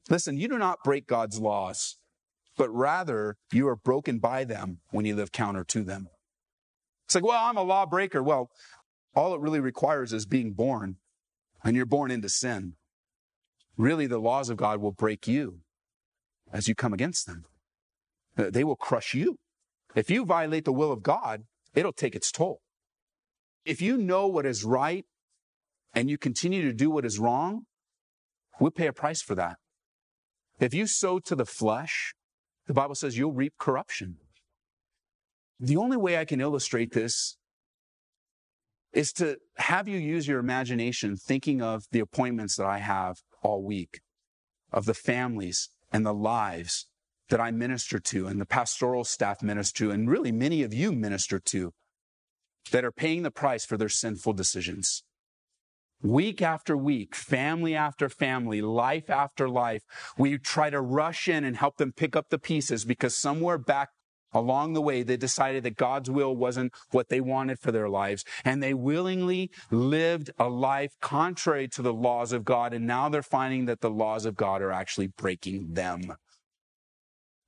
Listen, 0.10 0.38
you 0.38 0.48
do 0.48 0.60
not 0.60 0.84
break 0.84 1.08
God's 1.08 1.40
laws, 1.40 1.98
but 2.56 2.70
rather 2.70 3.38
you 3.52 3.68
are 3.68 3.76
broken 3.76 4.20
by 4.20 4.44
them 4.44 4.80
when 4.92 5.06
you 5.06 5.16
live 5.16 5.32
counter 5.32 5.64
to 5.64 5.84
them. 5.84 6.08
It's 7.06 7.16
like, 7.16 7.26
well, 7.26 7.44
I'm 7.44 7.58
a 7.58 7.64
lawbreaker. 7.64 8.22
Well, 8.22 8.50
all 9.16 9.34
it 9.34 9.42
really 9.42 9.60
requires 9.60 10.14
is 10.14 10.28
being 10.28 10.54
born, 10.54 10.98
and 11.64 11.76
you're 11.76 11.88
born 11.88 12.12
into 12.12 12.30
sin. 12.30 12.74
Really, 13.76 14.06
the 14.06 14.20
laws 14.20 14.50
of 14.50 14.58
God 14.58 14.80
will 14.80 14.92
break 14.92 15.28
you 15.28 15.62
as 16.52 16.68
you 16.68 16.76
come 16.76 16.94
against 16.94 17.26
them. 17.26 17.46
Uh, 18.38 18.50
they 18.50 18.64
will 18.64 18.76
crush 18.76 19.14
you. 19.14 19.38
If 19.96 20.10
you 20.10 20.26
violate 20.26 20.66
the 20.66 20.74
will 20.74 20.92
of 20.92 21.04
God, 21.04 21.44
it'll 21.74 21.94
take 21.94 22.16
its 22.16 22.32
toll. 22.32 22.62
If 23.64 23.82
you 23.82 23.98
know 23.98 24.28
what 24.28 24.46
is 24.46 24.64
right 24.64 25.06
and 25.94 26.10
you 26.10 26.18
continue 26.18 26.62
to 26.64 26.74
do 26.74 26.90
what 26.90 27.06
is 27.06 27.18
wrong, 27.20 27.64
we'll 28.60 28.72
pay 28.72 28.88
a 28.88 28.94
price 28.94 29.22
for 29.22 29.36
that. 29.36 29.58
If 30.60 30.74
you 30.74 30.88
sow 30.88 31.20
to 31.20 31.36
the 31.36 31.46
flesh, 31.46 32.14
the 32.68 32.74
Bible 32.74 32.96
says 32.96 33.18
you'll 33.18 33.34
reap 33.34 33.54
corruption. 33.58 34.18
The 35.60 35.78
only 35.78 35.98
way 35.98 36.18
I 36.18 36.26
can 36.26 36.42
illustrate 36.42 36.94
this 36.94 37.38
is 38.94 39.12
to 39.14 39.38
have 39.58 39.88
you 39.88 39.98
use 39.98 40.28
your 40.28 40.40
imagination 40.40 41.18
thinking 41.18 41.62
of 41.62 41.84
the 41.92 42.00
appointments 42.00 42.56
that 42.56 42.66
I 42.66 42.78
have 42.80 43.18
all 43.42 43.64
week, 43.64 44.00
of 44.72 44.86
the 44.86 44.94
families 44.94 45.70
and 45.96 46.06
the 46.06 46.14
lives 46.14 46.88
that 47.30 47.40
I 47.40 47.52
minister 47.52 48.00
to 48.00 48.28
and 48.28 48.42
the 48.42 48.46
pastoral 48.46 49.06
staff 49.06 49.42
minister 49.42 49.86
to, 49.86 49.92
and 49.92 50.10
really 50.10 50.34
many 50.34 50.62
of 50.62 50.74
you 50.74 50.92
minister 50.92 51.40
to, 51.40 51.72
that 52.72 52.84
are 52.84 52.92
paying 52.92 53.24
the 53.24 53.32
price 53.32 53.64
for 53.64 53.78
their 53.78 53.88
sinful 53.88 54.34
decisions. 54.34 55.06
Week 56.02 56.42
after 56.42 56.76
week, 56.76 57.16
family 57.16 57.76
after 57.76 58.10
family, 58.10 58.62
life 58.62 59.10
after 59.10 59.48
life, 59.48 59.84
we 60.18 60.38
try 60.38 60.70
to 60.70 60.82
rush 60.82 61.30
in 61.30 61.46
and 61.46 61.56
help 61.56 61.78
them 61.78 61.94
pick 61.94 62.14
up 62.14 62.26
the 62.30 62.40
pieces 62.40 62.84
because 62.84 63.16
somewhere 63.16 63.58
back 63.58 63.92
along 64.36 64.74
the 64.74 64.82
way, 64.82 65.02
they 65.02 65.18
decided 65.18 65.64
that 65.64 65.78
God's 65.78 66.12
will 66.12 66.36
wasn't 66.36 66.74
what 66.92 67.10
they 67.10 67.22
wanted 67.22 67.58
for 67.58 67.72
their 67.72 67.90
lives. 67.90 68.24
And 68.44 68.62
they 68.62 68.74
willingly 68.74 69.50
lived 69.72 70.30
a 70.38 70.50
life 70.50 70.92
contrary 71.02 71.68
to 71.70 71.82
the 71.82 71.94
laws 71.94 72.34
of 72.34 72.44
God. 72.44 72.74
And 72.74 72.86
now 72.86 73.10
they're 73.10 73.24
finding 73.24 73.66
that 73.66 73.82
the 73.82 73.90
laws 73.90 74.26
of 74.26 74.36
God 74.36 74.62
are 74.62 74.72
actually 74.72 75.08
breaking 75.08 75.74
them. 75.74 76.16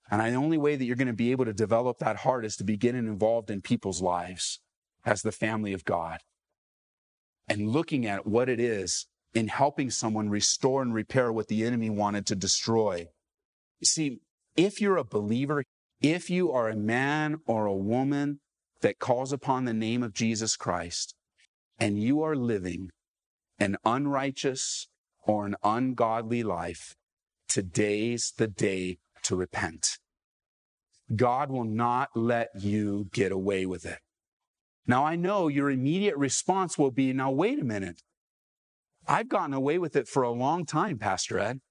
And 0.10 0.22
the 0.22 0.36
only 0.40 0.58
way 0.58 0.78
that 0.78 0.86
you're 0.86 0.96
going 0.96 1.08
to 1.08 1.14
be 1.14 1.32
able 1.32 1.46
to 1.46 1.54
develop 1.54 1.98
that 2.00 2.18
heart 2.18 2.46
is 2.46 2.56
to 2.56 2.64
be 2.64 2.78
getting 2.78 3.06
involved 3.06 3.52
in 3.52 3.62
people's 3.62 4.02
lives 4.02 4.62
as 5.06 5.22
the 5.22 5.34
family 5.34 5.74
of 5.74 5.84
God 5.84 6.22
and 7.50 7.70
looking 7.70 8.06
at 8.06 8.26
what 8.26 8.48
it 8.48 8.60
is 8.60 9.08
in 9.34 9.50
helping 9.50 9.90
someone 9.90 10.30
restore 10.30 10.82
and 10.82 10.94
repair 10.94 11.32
what 11.32 11.48
the 11.48 11.66
enemy 11.66 11.90
wanted 11.90 12.26
to 12.26 12.36
destroy. 12.36 13.08
You 13.80 13.86
see, 13.86 14.20
if 14.56 14.82
you're 14.82 14.98
a 14.98 15.04
believer, 15.04 15.64
if 16.02 16.30
you 16.30 16.52
are 16.52 16.70
a 16.70 16.76
man 16.76 17.38
or 17.46 17.66
a 17.66 17.74
woman 17.74 18.40
that 18.82 19.00
calls 19.00 19.34
upon 19.34 19.66
the 19.66 19.74
name 19.74 20.04
of 20.04 20.14
Jesus 20.14 20.56
Christ 20.56 21.16
and 21.80 22.00
you 22.00 22.22
are 22.22 22.36
living 22.36 22.90
an 23.60 23.78
unrighteous 23.84 24.88
or 25.24 25.46
an 25.46 25.56
ungodly 25.64 26.44
life, 26.44 26.96
today's 27.48 28.34
the 28.38 28.48
day 28.48 29.00
to 29.24 29.36
repent. 29.36 29.98
God 31.16 31.50
will 31.50 31.64
not 31.64 32.10
let 32.16 32.50
you 32.60 33.10
get 33.14 33.32
away 33.32 33.66
with 33.66 33.86
it. 33.86 34.00
Now 34.86 35.04
I 35.06 35.16
know 35.16 35.48
your 35.48 35.70
immediate 35.70 36.18
response 36.18 36.78
will 36.78 36.92
be, 36.92 37.12
now 37.12 37.32
wait 37.32 37.60
a 37.60 37.66
minute. 37.66 38.04
I've 39.08 39.30
gotten 39.30 39.54
away 39.54 39.80
with 39.80 39.96
it 39.96 40.08
for 40.08 40.22
a 40.24 40.32
long 40.32 40.66
time, 40.66 40.98
Pastor 41.00 41.40
Ed. 41.40 41.62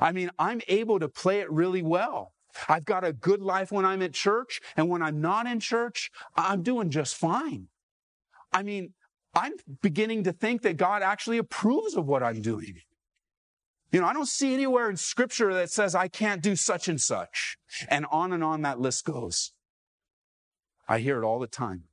I 0.00 0.12
mean, 0.12 0.30
I'm 0.38 0.60
able 0.68 1.00
to 1.00 1.08
play 1.08 1.40
it 1.40 1.50
really 1.50 1.82
well. 1.82 2.33
I've 2.68 2.84
got 2.84 3.04
a 3.04 3.12
good 3.12 3.42
life 3.42 3.72
when 3.72 3.84
I'm 3.84 4.02
at 4.02 4.14
church, 4.14 4.60
and 4.76 4.88
when 4.88 5.02
I'm 5.02 5.20
not 5.20 5.46
in 5.46 5.60
church, 5.60 6.10
I'm 6.36 6.62
doing 6.62 6.90
just 6.90 7.16
fine. 7.16 7.68
I 8.52 8.62
mean, 8.62 8.94
I'm 9.34 9.54
beginning 9.82 10.24
to 10.24 10.32
think 10.32 10.62
that 10.62 10.76
God 10.76 11.02
actually 11.02 11.38
approves 11.38 11.94
of 11.94 12.06
what 12.06 12.22
I'm 12.22 12.40
doing. 12.40 12.76
You 13.90 14.00
know, 14.00 14.06
I 14.06 14.12
don't 14.12 14.28
see 14.28 14.54
anywhere 14.54 14.90
in 14.90 14.96
scripture 14.96 15.52
that 15.54 15.70
says 15.70 15.94
I 15.94 16.08
can't 16.08 16.42
do 16.42 16.56
such 16.56 16.88
and 16.88 17.00
such. 17.00 17.58
And 17.88 18.06
on 18.10 18.32
and 18.32 18.42
on 18.42 18.62
that 18.62 18.80
list 18.80 19.04
goes. 19.04 19.52
I 20.88 20.98
hear 20.98 21.22
it 21.22 21.24
all 21.24 21.38
the 21.38 21.46
time. 21.46 21.84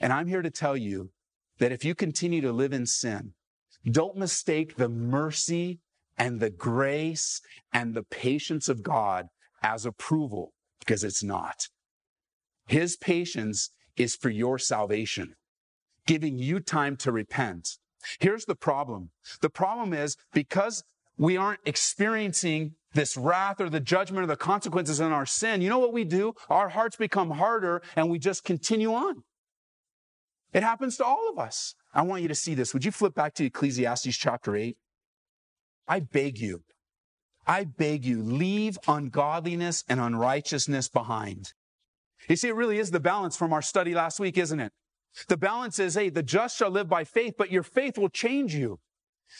And 0.00 0.12
I'm 0.12 0.26
here 0.26 0.42
to 0.42 0.50
tell 0.50 0.76
you 0.76 1.10
that 1.58 1.72
if 1.72 1.84
you 1.84 1.94
continue 1.94 2.40
to 2.40 2.52
live 2.52 2.72
in 2.72 2.86
sin, 2.86 3.32
don't 3.90 4.16
mistake 4.16 4.76
the 4.76 4.88
mercy 4.88 5.80
and 6.16 6.40
the 6.40 6.50
grace 6.50 7.40
and 7.72 7.94
the 7.94 8.02
patience 8.02 8.68
of 8.68 8.82
God 8.82 9.28
as 9.64 9.86
approval 9.86 10.52
because 10.78 11.02
it's 11.02 11.24
not. 11.24 11.68
His 12.66 12.96
patience 12.96 13.70
is 13.96 14.14
for 14.14 14.28
your 14.28 14.58
salvation, 14.58 15.34
giving 16.06 16.38
you 16.38 16.60
time 16.60 16.96
to 16.98 17.10
repent. 17.10 17.78
Here's 18.20 18.44
the 18.44 18.54
problem. 18.54 19.10
The 19.40 19.48
problem 19.48 19.94
is 19.94 20.16
because 20.34 20.84
we 21.16 21.36
aren't 21.38 21.60
experiencing 21.64 22.74
this 22.92 23.16
wrath 23.16 23.60
or 23.60 23.70
the 23.70 23.80
judgment 23.80 24.24
or 24.24 24.26
the 24.26 24.36
consequences 24.36 25.00
in 25.00 25.10
our 25.12 25.26
sin, 25.26 25.62
you 25.62 25.70
know 25.70 25.78
what 25.78 25.92
we 25.92 26.04
do? 26.04 26.34
Our 26.50 26.68
hearts 26.68 26.96
become 26.96 27.30
harder 27.30 27.82
and 27.96 28.10
we 28.10 28.18
just 28.18 28.44
continue 28.44 28.92
on. 28.92 29.24
It 30.52 30.62
happens 30.62 30.98
to 30.98 31.04
all 31.04 31.30
of 31.30 31.38
us. 31.38 31.74
I 31.92 32.02
want 32.02 32.22
you 32.22 32.28
to 32.28 32.34
see 32.34 32.54
this. 32.54 32.74
Would 32.74 32.84
you 32.84 32.92
flip 32.92 33.14
back 33.14 33.34
to 33.34 33.46
Ecclesiastes 33.46 34.16
chapter 34.16 34.54
8? 34.54 34.76
I 35.88 36.00
beg 36.00 36.38
you, 36.38 36.62
I 37.46 37.64
beg 37.64 38.04
you, 38.04 38.22
leave 38.22 38.78
ungodliness 38.86 39.84
and 39.88 40.00
unrighteousness 40.00 40.88
behind. 40.88 41.52
You 42.28 42.36
see, 42.36 42.48
it 42.48 42.54
really 42.54 42.78
is 42.78 42.90
the 42.90 43.00
balance 43.00 43.36
from 43.36 43.52
our 43.52 43.62
study 43.62 43.94
last 43.94 44.18
week, 44.18 44.38
isn't 44.38 44.60
it? 44.60 44.72
The 45.28 45.36
balance 45.36 45.78
is, 45.78 45.94
hey, 45.94 46.08
the 46.08 46.22
just 46.22 46.56
shall 46.56 46.70
live 46.70 46.88
by 46.88 47.04
faith, 47.04 47.34
but 47.36 47.50
your 47.50 47.62
faith 47.62 47.98
will 47.98 48.08
change 48.08 48.54
you. 48.54 48.80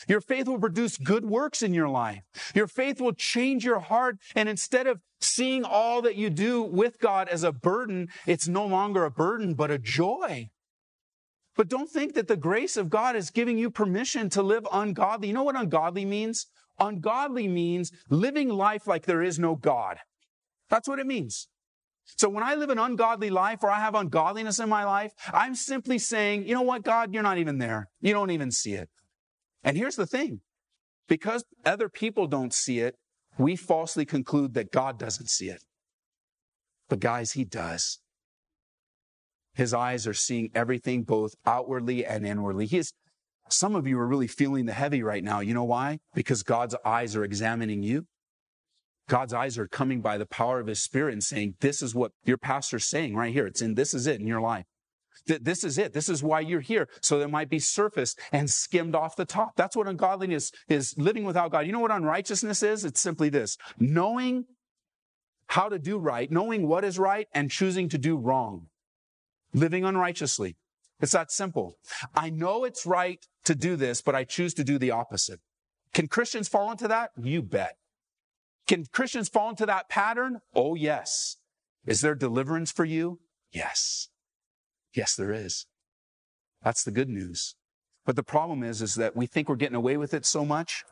Your 0.07 0.21
faith 0.21 0.47
will 0.47 0.59
produce 0.59 0.97
good 0.97 1.25
works 1.25 1.61
in 1.61 1.73
your 1.73 1.89
life. 1.89 2.23
Your 2.53 2.67
faith 2.67 2.99
will 2.99 3.13
change 3.13 3.63
your 3.63 3.79
heart. 3.79 4.17
And 4.35 4.49
instead 4.49 4.87
of 4.87 4.99
seeing 5.21 5.63
all 5.63 6.01
that 6.01 6.15
you 6.15 6.29
do 6.29 6.61
with 6.61 6.99
God 6.99 7.27
as 7.29 7.43
a 7.43 7.51
burden, 7.51 8.09
it's 8.25 8.47
no 8.47 8.65
longer 8.65 9.05
a 9.05 9.11
burden, 9.11 9.53
but 9.53 9.71
a 9.71 9.77
joy. 9.77 10.49
But 11.55 11.69
don't 11.69 11.89
think 11.89 12.13
that 12.15 12.27
the 12.27 12.35
grace 12.35 12.75
of 12.75 12.89
God 12.89 13.15
is 13.15 13.29
giving 13.29 13.57
you 13.57 13.69
permission 13.69 14.29
to 14.31 14.43
live 14.43 14.67
ungodly. 14.71 15.29
You 15.29 15.33
know 15.33 15.43
what 15.43 15.55
ungodly 15.55 16.03
means? 16.03 16.47
Ungodly 16.79 17.47
means 17.47 17.91
living 18.09 18.49
life 18.49 18.87
like 18.87 19.05
there 19.05 19.21
is 19.21 19.39
no 19.39 19.55
God. 19.55 19.97
That's 20.69 20.87
what 20.87 20.99
it 20.99 21.07
means. 21.07 21.47
So 22.17 22.29
when 22.29 22.43
I 22.43 22.55
live 22.55 22.69
an 22.69 22.77
ungodly 22.77 23.29
life 23.29 23.63
or 23.63 23.71
I 23.71 23.79
have 23.79 23.95
ungodliness 23.95 24.59
in 24.59 24.69
my 24.69 24.83
life, 24.83 25.13
I'm 25.33 25.55
simply 25.55 25.97
saying, 25.97 26.47
you 26.47 26.53
know 26.53 26.61
what, 26.61 26.83
God, 26.83 27.13
you're 27.13 27.23
not 27.23 27.39
even 27.39 27.57
there. 27.57 27.89
You 27.99 28.13
don't 28.13 28.31
even 28.31 28.51
see 28.51 28.73
it. 28.73 28.89
And 29.63 29.75
here's 29.75 29.95
the 29.95 30.05
thing. 30.05 30.41
Because 31.07 31.43
other 31.65 31.89
people 31.89 32.27
don't 32.27 32.53
see 32.53 32.79
it, 32.79 32.95
we 33.37 33.55
falsely 33.55 34.05
conclude 34.05 34.53
that 34.53 34.71
God 34.71 34.99
doesn't 34.99 35.29
see 35.29 35.49
it. 35.49 35.63
But 36.89 36.99
guys, 36.99 37.33
He 37.33 37.43
does. 37.43 37.99
His 39.53 39.73
eyes 39.73 40.05
are 40.05 40.13
seeing 40.13 40.49
everything 40.53 41.03
both 41.03 41.33
outwardly 41.45 42.05
and 42.05 42.25
inwardly. 42.25 42.65
He 42.65 42.77
is, 42.79 42.93
Some 43.49 43.75
of 43.75 43.87
you 43.87 43.99
are 43.99 44.07
really 44.07 44.27
feeling 44.27 44.65
the 44.65 44.73
heavy 44.73 45.03
right 45.03 45.23
now. 45.23 45.39
You 45.39 45.53
know 45.53 45.63
why? 45.63 45.99
Because 46.13 46.43
God's 46.43 46.75
eyes 46.83 47.15
are 47.15 47.23
examining 47.23 47.83
you. 47.83 48.07
God's 49.07 49.33
eyes 49.33 49.57
are 49.59 49.67
coming 49.67 50.01
by 50.01 50.17
the 50.17 50.25
power 50.25 50.59
of 50.59 50.67
his 50.67 50.81
spirit 50.81 51.13
and 51.13 51.23
saying, 51.23 51.55
this 51.59 51.83
is 51.83 51.93
what 51.93 52.11
your 52.23 52.37
pastor's 52.37 52.85
saying 52.85 53.15
right 53.15 53.31
here. 53.31 53.45
It's 53.45 53.61
in, 53.61 53.75
this 53.75 53.93
is 53.93 54.07
it 54.07 54.19
in 54.19 54.25
your 54.25 54.41
life. 54.41 54.65
This 55.27 55.63
is 55.63 55.77
it. 55.77 55.93
This 55.93 56.09
is 56.09 56.23
why 56.23 56.39
you're 56.41 56.59
here. 56.59 56.89
So 57.01 57.17
there 57.17 57.27
might 57.27 57.49
be 57.49 57.59
surfaced 57.59 58.19
and 58.31 58.49
skimmed 58.49 58.95
off 58.95 59.15
the 59.15 59.25
top. 59.25 59.55
That's 59.55 59.75
what 59.75 59.87
ungodliness 59.87 60.51
is 60.67 60.95
living 60.97 61.23
without 61.23 61.51
God. 61.51 61.65
You 61.65 61.71
know 61.71 61.79
what 61.79 61.91
unrighteousness 61.91 62.61
is? 62.63 62.83
It's 62.83 62.99
simply 62.99 63.29
this 63.29 63.57
knowing 63.79 64.45
how 65.47 65.69
to 65.69 65.79
do 65.79 65.97
right, 65.99 66.29
knowing 66.31 66.67
what 66.67 66.83
is 66.83 66.99
right, 66.99 67.27
and 67.33 67.49
choosing 67.49 67.87
to 67.89 67.97
do 67.97 68.17
wrong. 68.17 68.67
Living 69.53 69.85
unrighteously. 69.85 70.57
It's 70.99 71.11
that 71.11 71.31
simple. 71.31 71.75
I 72.15 72.29
know 72.29 72.63
it's 72.63 72.85
right 72.85 73.19
to 73.43 73.55
do 73.55 73.75
this, 73.75 74.01
but 74.01 74.15
I 74.15 74.23
choose 74.23 74.53
to 74.55 74.63
do 74.63 74.77
the 74.77 74.91
opposite. 74.91 75.39
Can 75.93 76.07
Christians 76.07 76.47
fall 76.47 76.71
into 76.71 76.87
that? 76.87 77.11
You 77.21 77.41
bet. 77.41 77.75
Can 78.67 78.85
Christians 78.91 79.29
fall 79.29 79.49
into 79.49 79.65
that 79.65 79.89
pattern? 79.89 80.39
Oh, 80.55 80.75
yes. 80.75 81.37
Is 81.85 82.01
there 82.01 82.15
deliverance 82.15 82.71
for 82.71 82.85
you? 82.85 83.19
Yes. 83.51 84.09
Yes, 84.93 85.15
there 85.15 85.31
is. 85.31 85.67
That's 86.63 86.83
the 86.83 86.91
good 86.91 87.09
news. 87.09 87.55
But 88.05 88.15
the 88.15 88.23
problem 88.23 88.63
is, 88.63 88.81
is 88.81 88.95
that 88.95 89.15
we 89.15 89.27
think 89.27 89.49
we're 89.49 89.55
getting 89.55 89.75
away 89.75 89.97
with 89.97 90.13
it 90.13 90.25
so 90.25 90.45
much 90.45 90.83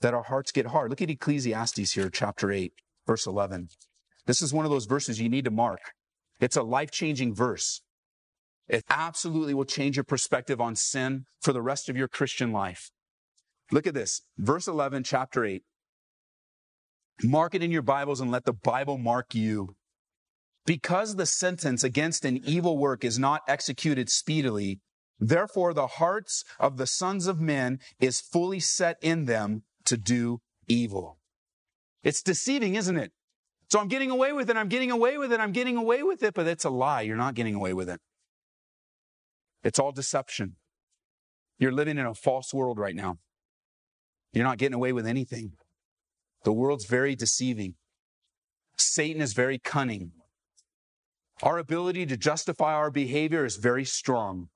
that 0.00 0.14
our 0.14 0.24
hearts 0.24 0.52
get 0.52 0.66
hard. 0.66 0.90
Look 0.90 1.02
at 1.02 1.10
Ecclesiastes 1.10 1.92
here, 1.92 2.10
chapter 2.10 2.50
8, 2.50 2.72
verse 3.06 3.26
11. 3.26 3.68
This 4.26 4.42
is 4.42 4.52
one 4.52 4.64
of 4.64 4.70
those 4.70 4.86
verses 4.86 5.20
you 5.20 5.28
need 5.28 5.44
to 5.44 5.50
mark. 5.50 5.80
It's 6.40 6.56
a 6.56 6.62
life 6.62 6.90
changing 6.90 7.34
verse. 7.34 7.82
It 8.68 8.84
absolutely 8.90 9.54
will 9.54 9.64
change 9.64 9.96
your 9.96 10.04
perspective 10.04 10.60
on 10.60 10.74
sin 10.74 11.26
for 11.40 11.52
the 11.52 11.62
rest 11.62 11.88
of 11.88 11.96
your 11.96 12.08
Christian 12.08 12.52
life. 12.52 12.90
Look 13.70 13.86
at 13.86 13.94
this. 13.94 14.22
Verse 14.36 14.66
11, 14.66 15.04
chapter 15.04 15.44
8. 15.44 15.62
Mark 17.22 17.54
it 17.54 17.62
in 17.62 17.70
your 17.70 17.82
Bibles 17.82 18.20
and 18.20 18.30
let 18.30 18.44
the 18.44 18.52
Bible 18.52 18.98
mark 18.98 19.34
you. 19.34 19.74
Because 20.66 21.14
the 21.14 21.26
sentence 21.26 21.84
against 21.84 22.24
an 22.24 22.40
evil 22.44 22.76
work 22.76 23.04
is 23.04 23.18
not 23.18 23.42
executed 23.46 24.10
speedily, 24.10 24.80
therefore 25.18 25.72
the 25.72 25.86
hearts 25.86 26.44
of 26.58 26.76
the 26.76 26.86
sons 26.86 27.26
of 27.26 27.40
men 27.40 27.78
is 28.00 28.20
fully 28.20 28.60
set 28.60 28.96
in 29.00 29.24
them 29.26 29.62
to 29.84 29.96
do 29.96 30.40
evil. 30.66 31.18
It's 32.02 32.22
deceiving, 32.22 32.74
isn't 32.74 32.96
it? 32.96 33.12
So 33.70 33.80
I'm 33.80 33.88
getting 33.88 34.10
away 34.10 34.32
with 34.32 34.50
it, 34.50 34.56
I'm 34.56 34.68
getting 34.68 34.90
away 34.90 35.18
with 35.18 35.32
it, 35.32 35.40
I'm 35.40 35.52
getting 35.52 35.76
away 35.76 36.02
with 36.02 36.22
it, 36.22 36.34
but 36.34 36.46
it's 36.46 36.64
a 36.64 36.70
lie. 36.70 37.02
You're 37.02 37.16
not 37.16 37.34
getting 37.34 37.54
away 37.54 37.72
with 37.72 37.88
it. 37.88 38.00
It's 39.62 39.78
all 39.78 39.92
deception. 39.92 40.56
You're 41.58 41.72
living 41.72 41.98
in 41.98 42.06
a 42.06 42.14
false 42.14 42.52
world 42.52 42.78
right 42.78 42.94
now. 42.94 43.18
You're 44.32 44.44
not 44.44 44.58
getting 44.58 44.74
away 44.74 44.92
with 44.92 45.06
anything. 45.06 45.52
The 46.44 46.52
world's 46.52 46.84
very 46.84 47.16
deceiving. 47.16 47.74
Satan 48.76 49.22
is 49.22 49.32
very 49.32 49.58
cunning. 49.58 50.12
Our 51.42 51.58
ability 51.58 52.06
to 52.06 52.16
justify 52.16 52.74
our 52.74 52.90
behavior 52.90 53.44
is 53.44 53.56
very 53.56 53.84
strong. 53.84 54.48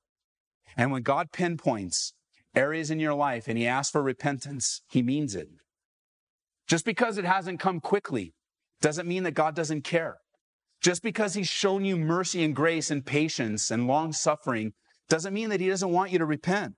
And 0.76 0.92
when 0.92 1.02
God 1.02 1.32
pinpoints 1.32 2.14
areas 2.54 2.90
in 2.90 3.00
your 3.00 3.14
life 3.14 3.48
and 3.48 3.58
He 3.58 3.66
asks 3.66 3.92
for 3.92 4.02
repentance, 4.02 4.82
He 4.88 5.02
means 5.02 5.34
it. 5.34 5.48
Just 6.66 6.84
because 6.84 7.18
it 7.18 7.24
hasn't 7.24 7.60
come 7.60 7.80
quickly 7.80 8.34
doesn't 8.80 9.08
mean 9.08 9.24
that 9.24 9.32
God 9.32 9.54
doesn't 9.54 9.82
care. 9.82 10.18
Just 10.80 11.02
because 11.02 11.34
He's 11.34 11.48
shown 11.48 11.84
you 11.84 11.96
mercy 11.96 12.44
and 12.44 12.54
grace 12.54 12.90
and 12.90 13.04
patience 13.04 13.70
and 13.70 13.86
long 13.86 14.12
suffering 14.12 14.72
doesn't 15.10 15.34
mean 15.34 15.50
that 15.50 15.60
He 15.60 15.68
doesn't 15.68 15.92
want 15.92 16.12
you 16.12 16.18
to 16.18 16.24
repent. 16.24 16.74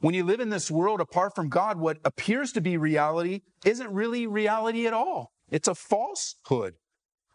When 0.00 0.14
you 0.14 0.24
live 0.24 0.40
in 0.40 0.48
this 0.48 0.68
world 0.68 1.00
apart 1.00 1.36
from 1.36 1.48
God, 1.48 1.78
what 1.78 1.98
appears 2.04 2.50
to 2.52 2.60
be 2.60 2.76
reality 2.76 3.42
isn't 3.64 3.92
really 3.92 4.26
reality 4.26 4.86
at 4.88 4.92
all. 4.92 5.30
It's 5.48 5.68
a 5.68 5.76
falsehood. 5.76 6.74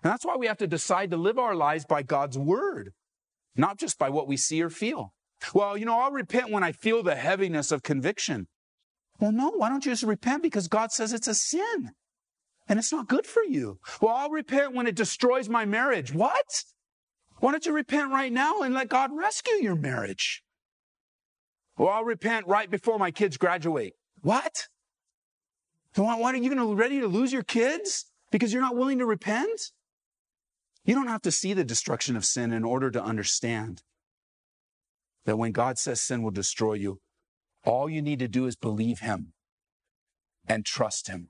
And 0.03 0.11
that's 0.11 0.25
why 0.25 0.35
we 0.35 0.47
have 0.47 0.57
to 0.57 0.67
decide 0.67 1.11
to 1.11 1.17
live 1.17 1.39
our 1.39 1.55
lives 1.55 1.85
by 1.85 2.03
God's 2.03 2.37
word, 2.37 2.91
not 3.55 3.77
just 3.79 3.97
by 3.97 4.09
what 4.09 4.27
we 4.27 4.35
see 4.35 4.61
or 4.61 4.69
feel. 4.69 5.13
Well, 5.53 5.77
you 5.77 5.85
know, 5.85 5.99
I'll 5.99 6.11
repent 6.11 6.51
when 6.51 6.63
I 6.63 6.73
feel 6.73 7.03
the 7.03 7.15
heaviness 7.15 7.71
of 7.71 7.83
conviction. 7.83 8.47
Well, 9.19 9.31
no, 9.31 9.51
why 9.51 9.69
don't 9.69 9.85
you 9.85 9.91
just 9.91 10.03
repent? 10.03 10.43
Because 10.43 10.67
God 10.67 10.91
says 10.91 11.13
it's 11.13 11.27
a 11.27 11.33
sin 11.33 11.91
and 12.67 12.79
it's 12.79 12.91
not 12.91 13.07
good 13.07 13.25
for 13.25 13.43
you. 13.43 13.79
Well, 14.01 14.15
I'll 14.15 14.29
repent 14.29 14.73
when 14.73 14.87
it 14.87 14.95
destroys 14.95 15.47
my 15.47 15.65
marriage. 15.65 16.13
What? 16.13 16.63
Why 17.39 17.51
don't 17.51 17.65
you 17.65 17.73
repent 17.73 18.11
right 18.11 18.31
now 18.31 18.61
and 18.61 18.73
let 18.73 18.89
God 18.89 19.11
rescue 19.15 19.57
your 19.61 19.75
marriage? 19.75 20.43
Well, 21.77 21.89
I'll 21.89 22.03
repent 22.03 22.47
right 22.47 22.69
before 22.69 22.97
my 22.97 23.11
kids 23.11 23.37
graduate. 23.37 23.93
What? 24.21 24.67
so 25.95 26.03
Why, 26.03 26.19
are 26.19 26.35
you 26.35 26.53
going 26.53 26.67
to 26.67 26.75
ready 26.75 26.99
to 26.99 27.07
lose 27.07 27.31
your 27.31 27.43
kids 27.43 28.05
because 28.31 28.51
you're 28.51 28.61
not 28.61 28.75
willing 28.75 28.97
to 28.99 29.05
repent? 29.05 29.71
You 30.83 30.95
don't 30.95 31.07
have 31.07 31.21
to 31.23 31.31
see 31.31 31.53
the 31.53 31.63
destruction 31.63 32.15
of 32.15 32.25
sin 32.25 32.51
in 32.51 32.63
order 32.63 32.89
to 32.89 33.03
understand 33.03 33.83
that 35.25 35.37
when 35.37 35.51
God 35.51 35.77
says 35.77 36.01
sin 36.01 36.23
will 36.23 36.31
destroy 36.31 36.73
you, 36.73 36.99
all 37.65 37.89
you 37.89 38.01
need 38.01 38.19
to 38.19 38.27
do 38.27 38.47
is 38.47 38.55
believe 38.55 38.99
Him 38.99 39.33
and 40.47 40.65
trust 40.65 41.07
Him. 41.07 41.29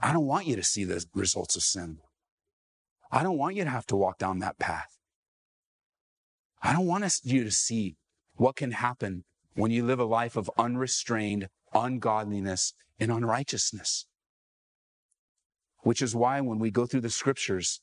I 0.00 0.12
don't 0.12 0.26
want 0.26 0.46
you 0.46 0.56
to 0.56 0.62
see 0.62 0.84
the 0.84 1.04
results 1.14 1.56
of 1.56 1.62
sin. 1.62 1.98
I 3.14 3.22
don't 3.22 3.38
want 3.38 3.54
you 3.54 3.62
to 3.62 3.70
have 3.70 3.86
to 3.86 3.96
walk 3.96 4.18
down 4.18 4.40
that 4.40 4.58
path. 4.58 4.98
I 6.60 6.72
don't 6.72 6.86
want 6.86 7.04
you 7.22 7.44
to 7.44 7.50
see 7.52 7.94
what 8.34 8.56
can 8.56 8.72
happen 8.72 9.22
when 9.54 9.70
you 9.70 9.84
live 9.84 10.00
a 10.00 10.04
life 10.04 10.34
of 10.34 10.50
unrestrained 10.58 11.46
ungodliness 11.72 12.72
and 12.98 13.12
unrighteousness. 13.12 14.06
Which 15.82 16.02
is 16.02 16.16
why 16.16 16.40
when 16.40 16.58
we 16.58 16.72
go 16.72 16.86
through 16.86 17.02
the 17.02 17.10
scriptures, 17.10 17.80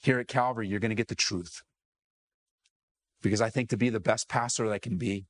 here 0.00 0.20
at 0.20 0.28
Calvary, 0.28 0.68
you're 0.68 0.78
going 0.78 0.90
to 0.90 0.94
get 0.94 1.08
the 1.08 1.16
truth. 1.16 1.62
Because 3.20 3.40
I 3.40 3.50
think 3.50 3.68
to 3.70 3.76
be 3.76 3.88
the 3.88 3.98
best 3.98 4.28
pastor 4.28 4.68
that 4.68 4.74
I 4.74 4.78
can 4.78 4.96
be, 4.96 5.26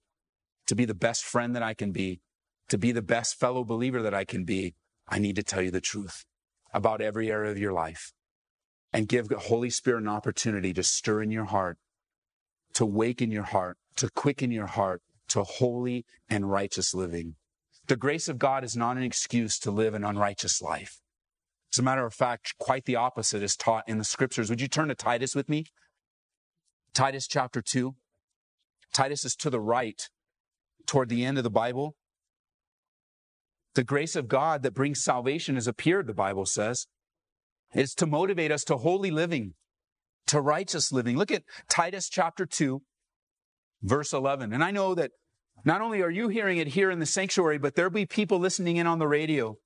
to 0.66 0.74
be 0.74 0.84
the 0.84 0.92
best 0.92 1.24
friend 1.24 1.56
that 1.56 1.62
I 1.62 1.72
can 1.72 1.90
be, 1.90 2.20
to 2.68 2.76
be 2.76 2.92
the 2.92 3.00
best 3.00 3.40
fellow 3.40 3.64
believer 3.64 4.02
that 4.02 4.12
I 4.12 4.26
can 4.26 4.44
be, 4.44 4.74
I 5.08 5.20
need 5.20 5.36
to 5.36 5.42
tell 5.42 5.62
you 5.62 5.70
the 5.70 5.80
truth 5.80 6.26
about 6.74 7.00
every 7.00 7.30
area 7.30 7.50
of 7.50 7.56
your 7.56 7.72
life 7.72 8.12
and 8.96 9.08
give 9.08 9.28
the 9.28 9.38
Holy 9.38 9.68
Spirit 9.68 10.00
an 10.00 10.08
opportunity 10.08 10.72
to 10.72 10.82
stir 10.82 11.20
in 11.20 11.30
your 11.30 11.44
heart, 11.44 11.76
to 12.72 12.86
waken 12.86 13.30
your 13.30 13.42
heart, 13.42 13.76
to 13.96 14.08
quicken 14.08 14.50
your 14.50 14.68
heart 14.68 15.02
to 15.28 15.42
holy 15.42 16.06
and 16.30 16.50
righteous 16.50 16.94
living. 16.94 17.34
The 17.88 17.96
grace 17.96 18.26
of 18.26 18.38
God 18.38 18.64
is 18.64 18.74
not 18.74 18.96
an 18.96 19.02
excuse 19.02 19.58
to 19.58 19.70
live 19.70 19.92
an 19.92 20.02
unrighteous 20.02 20.62
life. 20.62 21.02
As 21.74 21.78
a 21.78 21.82
matter 21.82 22.06
of 22.06 22.14
fact, 22.14 22.54
quite 22.58 22.86
the 22.86 22.96
opposite 22.96 23.42
is 23.42 23.54
taught 23.54 23.86
in 23.86 23.98
the 23.98 24.04
scriptures. 24.04 24.48
Would 24.48 24.62
you 24.62 24.68
turn 24.68 24.88
to 24.88 24.94
Titus 24.94 25.34
with 25.34 25.50
me? 25.50 25.66
Titus 26.94 27.26
chapter 27.26 27.60
2. 27.60 27.94
Titus 28.94 29.26
is 29.26 29.36
to 29.36 29.50
the 29.50 29.60
right, 29.60 30.08
toward 30.86 31.10
the 31.10 31.22
end 31.22 31.36
of 31.36 31.44
the 31.44 31.50
Bible. 31.50 31.96
The 33.74 33.84
grace 33.84 34.16
of 34.16 34.26
God 34.26 34.62
that 34.62 34.72
brings 34.72 35.04
salvation 35.04 35.56
has 35.56 35.66
appeared, 35.66 36.06
the 36.06 36.14
Bible 36.14 36.46
says. 36.46 36.86
It's 37.76 37.94
to 37.96 38.06
motivate 38.06 38.50
us 38.50 38.64
to 38.64 38.78
holy 38.78 39.10
living, 39.10 39.52
to 40.28 40.40
righteous 40.40 40.92
living. 40.92 41.16
Look 41.16 41.30
at 41.30 41.42
Titus 41.68 42.08
chapter 42.08 42.46
2, 42.46 42.80
verse 43.82 44.12
11. 44.12 44.52
And 44.52 44.64
I 44.64 44.70
know 44.70 44.94
that 44.94 45.10
not 45.64 45.82
only 45.82 46.00
are 46.02 46.10
you 46.10 46.28
hearing 46.28 46.58
it 46.58 46.68
here 46.68 46.90
in 46.90 47.00
the 47.00 47.06
sanctuary, 47.06 47.58
but 47.58 47.74
there'll 47.74 47.90
be 47.90 48.06
people 48.06 48.38
listening 48.38 48.76
in 48.78 48.86
on 48.86 48.98
the 48.98 49.06
radio 49.06 49.56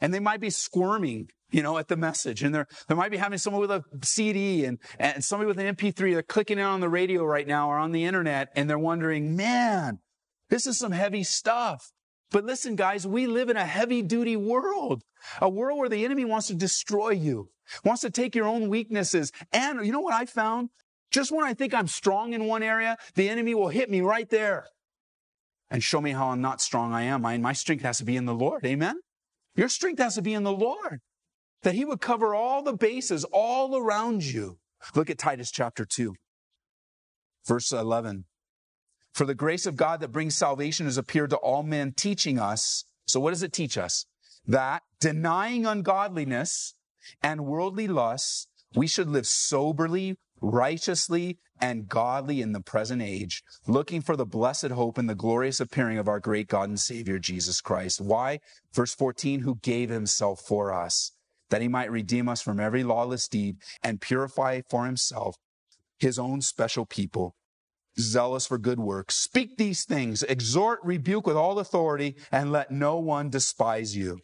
and 0.00 0.14
they 0.14 0.20
might 0.20 0.40
be 0.40 0.50
squirming 0.50 1.28
you 1.50 1.62
know, 1.62 1.78
at 1.78 1.88
the 1.88 1.96
message. 1.96 2.44
And 2.44 2.54
there, 2.54 2.66
there 2.86 2.96
might 2.96 3.10
be 3.10 3.16
having 3.16 3.38
someone 3.38 3.60
with 3.60 3.72
a 3.72 3.82
CD 4.04 4.64
and, 4.64 4.78
and 5.00 5.24
somebody 5.24 5.48
with 5.48 5.58
an 5.58 5.74
MP3. 5.74 6.12
They're 6.12 6.22
clicking 6.22 6.60
it 6.60 6.62
on 6.62 6.80
the 6.80 6.88
radio 6.88 7.24
right 7.24 7.46
now 7.46 7.68
or 7.68 7.76
on 7.76 7.90
the 7.90 8.04
internet 8.04 8.48
and 8.54 8.70
they're 8.70 8.78
wondering, 8.78 9.34
man, 9.34 9.98
this 10.48 10.66
is 10.66 10.78
some 10.78 10.92
heavy 10.92 11.24
stuff. 11.24 11.90
But 12.30 12.44
listen, 12.44 12.76
guys, 12.76 13.06
we 13.06 13.26
live 13.26 13.48
in 13.48 13.56
a 13.56 13.66
heavy 13.66 14.02
duty 14.02 14.36
world, 14.36 15.02
a 15.40 15.48
world 15.48 15.78
where 15.78 15.88
the 15.88 16.04
enemy 16.04 16.24
wants 16.24 16.46
to 16.46 16.54
destroy 16.54 17.10
you, 17.10 17.50
wants 17.84 18.02
to 18.02 18.10
take 18.10 18.34
your 18.34 18.46
own 18.46 18.68
weaknesses. 18.68 19.32
And 19.52 19.84
you 19.84 19.92
know 19.92 20.00
what 20.00 20.14
I 20.14 20.26
found? 20.26 20.70
Just 21.10 21.32
when 21.32 21.44
I 21.44 21.54
think 21.54 21.74
I'm 21.74 21.88
strong 21.88 22.32
in 22.32 22.44
one 22.44 22.62
area, 22.62 22.96
the 23.14 23.28
enemy 23.28 23.54
will 23.54 23.68
hit 23.68 23.90
me 23.90 24.00
right 24.00 24.28
there 24.30 24.66
and 25.70 25.82
show 25.82 26.00
me 26.00 26.12
how 26.12 26.28
I'm 26.28 26.40
not 26.40 26.60
strong 26.60 26.92
I 26.92 27.02
am. 27.02 27.22
My, 27.22 27.36
my 27.38 27.52
strength 27.52 27.82
has 27.82 27.98
to 27.98 28.04
be 28.04 28.16
in 28.16 28.26
the 28.26 28.34
Lord. 28.34 28.64
Amen. 28.64 29.00
Your 29.56 29.68
strength 29.68 29.98
has 29.98 30.14
to 30.14 30.22
be 30.22 30.34
in 30.34 30.44
the 30.44 30.52
Lord 30.52 31.00
that 31.62 31.74
he 31.74 31.84
would 31.84 32.00
cover 32.00 32.34
all 32.34 32.62
the 32.62 32.72
bases 32.72 33.24
all 33.32 33.76
around 33.76 34.24
you. 34.24 34.58
Look 34.94 35.10
at 35.10 35.18
Titus 35.18 35.50
chapter 35.50 35.84
2, 35.84 36.14
verse 37.46 37.72
11. 37.72 38.24
For 39.12 39.26
the 39.26 39.34
grace 39.34 39.66
of 39.66 39.76
God 39.76 40.00
that 40.00 40.12
brings 40.12 40.36
salvation 40.36 40.86
has 40.86 40.96
appeared 40.96 41.30
to 41.30 41.36
all 41.36 41.62
men, 41.62 41.92
teaching 41.92 42.38
us. 42.38 42.84
So, 43.06 43.20
what 43.20 43.30
does 43.30 43.42
it 43.42 43.52
teach 43.52 43.76
us? 43.76 44.06
That 44.46 44.82
denying 45.00 45.66
ungodliness 45.66 46.74
and 47.22 47.46
worldly 47.46 47.88
lusts, 47.88 48.46
we 48.74 48.86
should 48.86 49.08
live 49.08 49.26
soberly, 49.26 50.16
righteously 50.40 51.38
and 51.60 51.88
godly 51.88 52.40
in 52.40 52.52
the 52.52 52.60
present 52.60 53.02
age, 53.02 53.42
looking 53.66 54.00
for 54.00 54.16
the 54.16 54.24
blessed 54.24 54.68
hope 54.68 54.96
and 54.96 55.08
the 55.08 55.14
glorious 55.14 55.60
appearing 55.60 55.98
of 55.98 56.08
our 56.08 56.20
great 56.20 56.48
God 56.48 56.68
and 56.68 56.80
Savior 56.80 57.18
Jesus 57.18 57.60
Christ. 57.60 58.00
Why? 58.00 58.40
Verse 58.72 58.94
14, 58.94 59.40
who 59.40 59.56
gave 59.56 59.90
himself 59.90 60.40
for 60.40 60.72
us, 60.72 61.12
that 61.50 61.60
he 61.60 61.68
might 61.68 61.90
redeem 61.90 62.28
us 62.28 62.40
from 62.40 62.60
every 62.60 62.84
lawless 62.84 63.28
deed 63.28 63.56
and 63.82 64.00
purify 64.00 64.62
for 64.70 64.86
himself 64.86 65.36
his 65.98 66.18
own 66.18 66.40
special 66.40 66.86
people, 66.86 67.36
zealous 67.98 68.46
for 68.46 68.58
good 68.58 68.78
works. 68.78 69.16
Speak 69.16 69.56
these 69.56 69.84
things, 69.84 70.22
exhort, 70.22 70.80
rebuke 70.82 71.26
with 71.26 71.36
all 71.36 71.58
authority, 71.58 72.16
and 72.30 72.52
let 72.52 72.70
no 72.70 72.98
one 72.98 73.30
despise 73.30 73.96
you. 73.96 74.20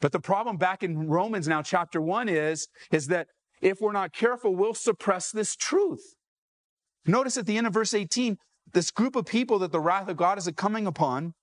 But 0.00 0.12
the 0.12 0.20
problem 0.20 0.56
back 0.56 0.82
in 0.82 1.08
Romans 1.08 1.46
now, 1.46 1.62
chapter 1.62 2.00
1 2.00 2.28
is, 2.28 2.68
is 2.90 3.08
that 3.08 3.26
if 3.60 3.78
we're 3.80 3.92
not 3.92 4.12
careful, 4.12 4.54
we'll 4.54 4.74
suppress 4.74 5.30
this 5.30 5.54
truth. 5.54 6.14
Notice 7.06 7.36
at 7.36 7.46
the 7.46 7.58
end 7.58 7.66
of 7.66 7.74
verse 7.74 7.92
18, 7.92 8.38
this 8.72 8.90
group 8.90 9.16
of 9.16 9.26
people 9.26 9.58
that 9.58 9.72
the 9.72 9.80
wrath 9.80 10.08
of 10.08 10.16
God 10.16 10.38
is 10.38 10.50
coming 10.56 10.86
upon, 10.86 11.34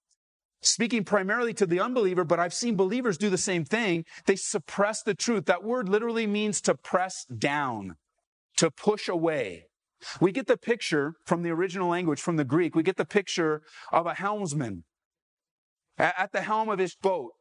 speaking 0.61 1.03
primarily 1.03 1.53
to 1.53 1.65
the 1.65 1.79
unbeliever, 1.79 2.23
but 2.23 2.39
I've 2.39 2.53
seen 2.53 2.75
believers 2.75 3.17
do 3.17 3.29
the 3.29 3.37
same 3.37 3.65
thing. 3.65 4.05
They 4.25 4.35
suppress 4.35 5.03
the 5.03 5.13
truth. 5.13 5.45
That 5.45 5.63
word 5.63 5.89
literally 5.89 6.25
means 6.25 6.61
to 6.61 6.75
press 6.75 7.25
down, 7.25 7.95
to 8.57 8.71
push 8.71 9.07
away. 9.07 9.65
We 10.19 10.31
get 10.31 10.47
the 10.47 10.57
picture 10.57 11.13
from 11.25 11.43
the 11.43 11.49
original 11.49 11.89
language, 11.89 12.21
from 12.21 12.35
the 12.35 12.45
Greek, 12.45 12.75
we 12.75 12.83
get 12.83 12.97
the 12.97 13.05
picture 13.05 13.61
of 13.91 14.05
a 14.05 14.13
helmsman 14.13 14.83
at 15.97 16.31
the 16.31 16.41
helm 16.41 16.69
of 16.69 16.79
his 16.79 16.95
boat. 16.95 17.31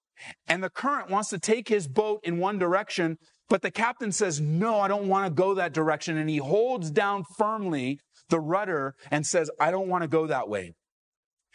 And 0.46 0.64
the 0.64 0.70
current 0.70 1.10
wants 1.10 1.28
to 1.30 1.38
take 1.38 1.68
his 1.68 1.88
boat 1.88 2.20
in 2.22 2.38
one 2.38 2.58
direction, 2.58 3.18
but 3.48 3.60
the 3.62 3.70
captain 3.70 4.12
says, 4.12 4.40
No, 4.40 4.80
I 4.80 4.88
don't 4.88 5.08
want 5.08 5.26
to 5.26 5.30
go 5.30 5.54
that 5.54 5.74
direction. 5.74 6.16
And 6.16 6.30
he 6.30 6.38
holds 6.38 6.90
down 6.90 7.24
firmly 7.36 8.00
the 8.30 8.40
rudder 8.40 8.94
and 9.10 9.26
says, 9.26 9.50
I 9.60 9.70
don't 9.70 9.88
want 9.88 10.02
to 10.02 10.08
go 10.08 10.26
that 10.26 10.48
way. 10.48 10.72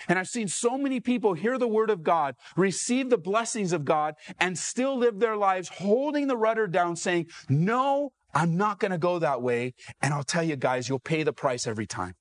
And 0.07 0.17
I've 0.17 0.27
seen 0.27 0.47
so 0.47 0.77
many 0.77 0.99
people 0.99 1.33
hear 1.33 1.57
the 1.57 1.67
word 1.67 1.89
of 1.89 2.03
God, 2.03 2.35
receive 2.55 3.09
the 3.09 3.17
blessings 3.17 3.71
of 3.71 3.85
God, 3.85 4.15
and 4.39 4.57
still 4.57 4.97
live 4.97 5.19
their 5.19 5.37
lives 5.37 5.69
holding 5.69 6.27
the 6.27 6.37
rudder 6.37 6.67
down, 6.67 6.95
saying, 6.95 7.27
No, 7.49 8.11
I'm 8.33 8.55
not 8.55 8.79
going 8.79 8.91
to 8.91 8.97
go 8.97 9.19
that 9.19 9.41
way. 9.41 9.73
And 10.01 10.13
I'll 10.13 10.23
tell 10.23 10.43
you 10.43 10.55
guys, 10.55 10.87
you'll 10.89 10.99
pay 10.99 11.23
the 11.23 11.33
price 11.33 11.67
every 11.67 11.87
time. 11.87 12.13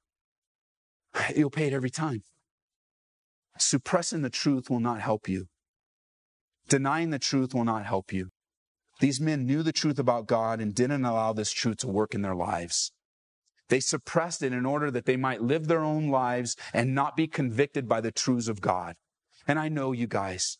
You'll 1.36 1.50
pay 1.50 1.66
it 1.66 1.72
every 1.72 1.90
time. 1.90 2.22
Suppressing 3.58 4.22
the 4.22 4.30
truth 4.30 4.70
will 4.70 4.80
not 4.80 5.00
help 5.00 5.28
you. 5.28 5.46
Denying 6.68 7.10
the 7.10 7.18
truth 7.18 7.52
will 7.52 7.64
not 7.64 7.84
help 7.84 8.12
you. 8.12 8.30
These 9.00 9.20
men 9.20 9.46
knew 9.46 9.62
the 9.62 9.72
truth 9.72 9.98
about 9.98 10.26
God 10.26 10.60
and 10.60 10.74
didn't 10.74 11.04
allow 11.04 11.32
this 11.32 11.52
truth 11.52 11.78
to 11.78 11.88
work 11.88 12.14
in 12.14 12.22
their 12.22 12.34
lives. 12.34 12.92
They 13.68 13.80
suppressed 13.80 14.42
it 14.42 14.52
in 14.52 14.66
order 14.66 14.90
that 14.90 15.06
they 15.06 15.16
might 15.16 15.42
live 15.42 15.68
their 15.68 15.82
own 15.82 16.08
lives 16.08 16.56
and 16.74 16.94
not 16.94 17.16
be 17.16 17.26
convicted 17.26 17.88
by 17.88 18.00
the 18.00 18.12
truths 18.12 18.48
of 18.48 18.60
God. 18.60 18.96
And 19.46 19.58
I 19.58 19.68
know 19.68 19.92
you 19.92 20.06
guys, 20.06 20.58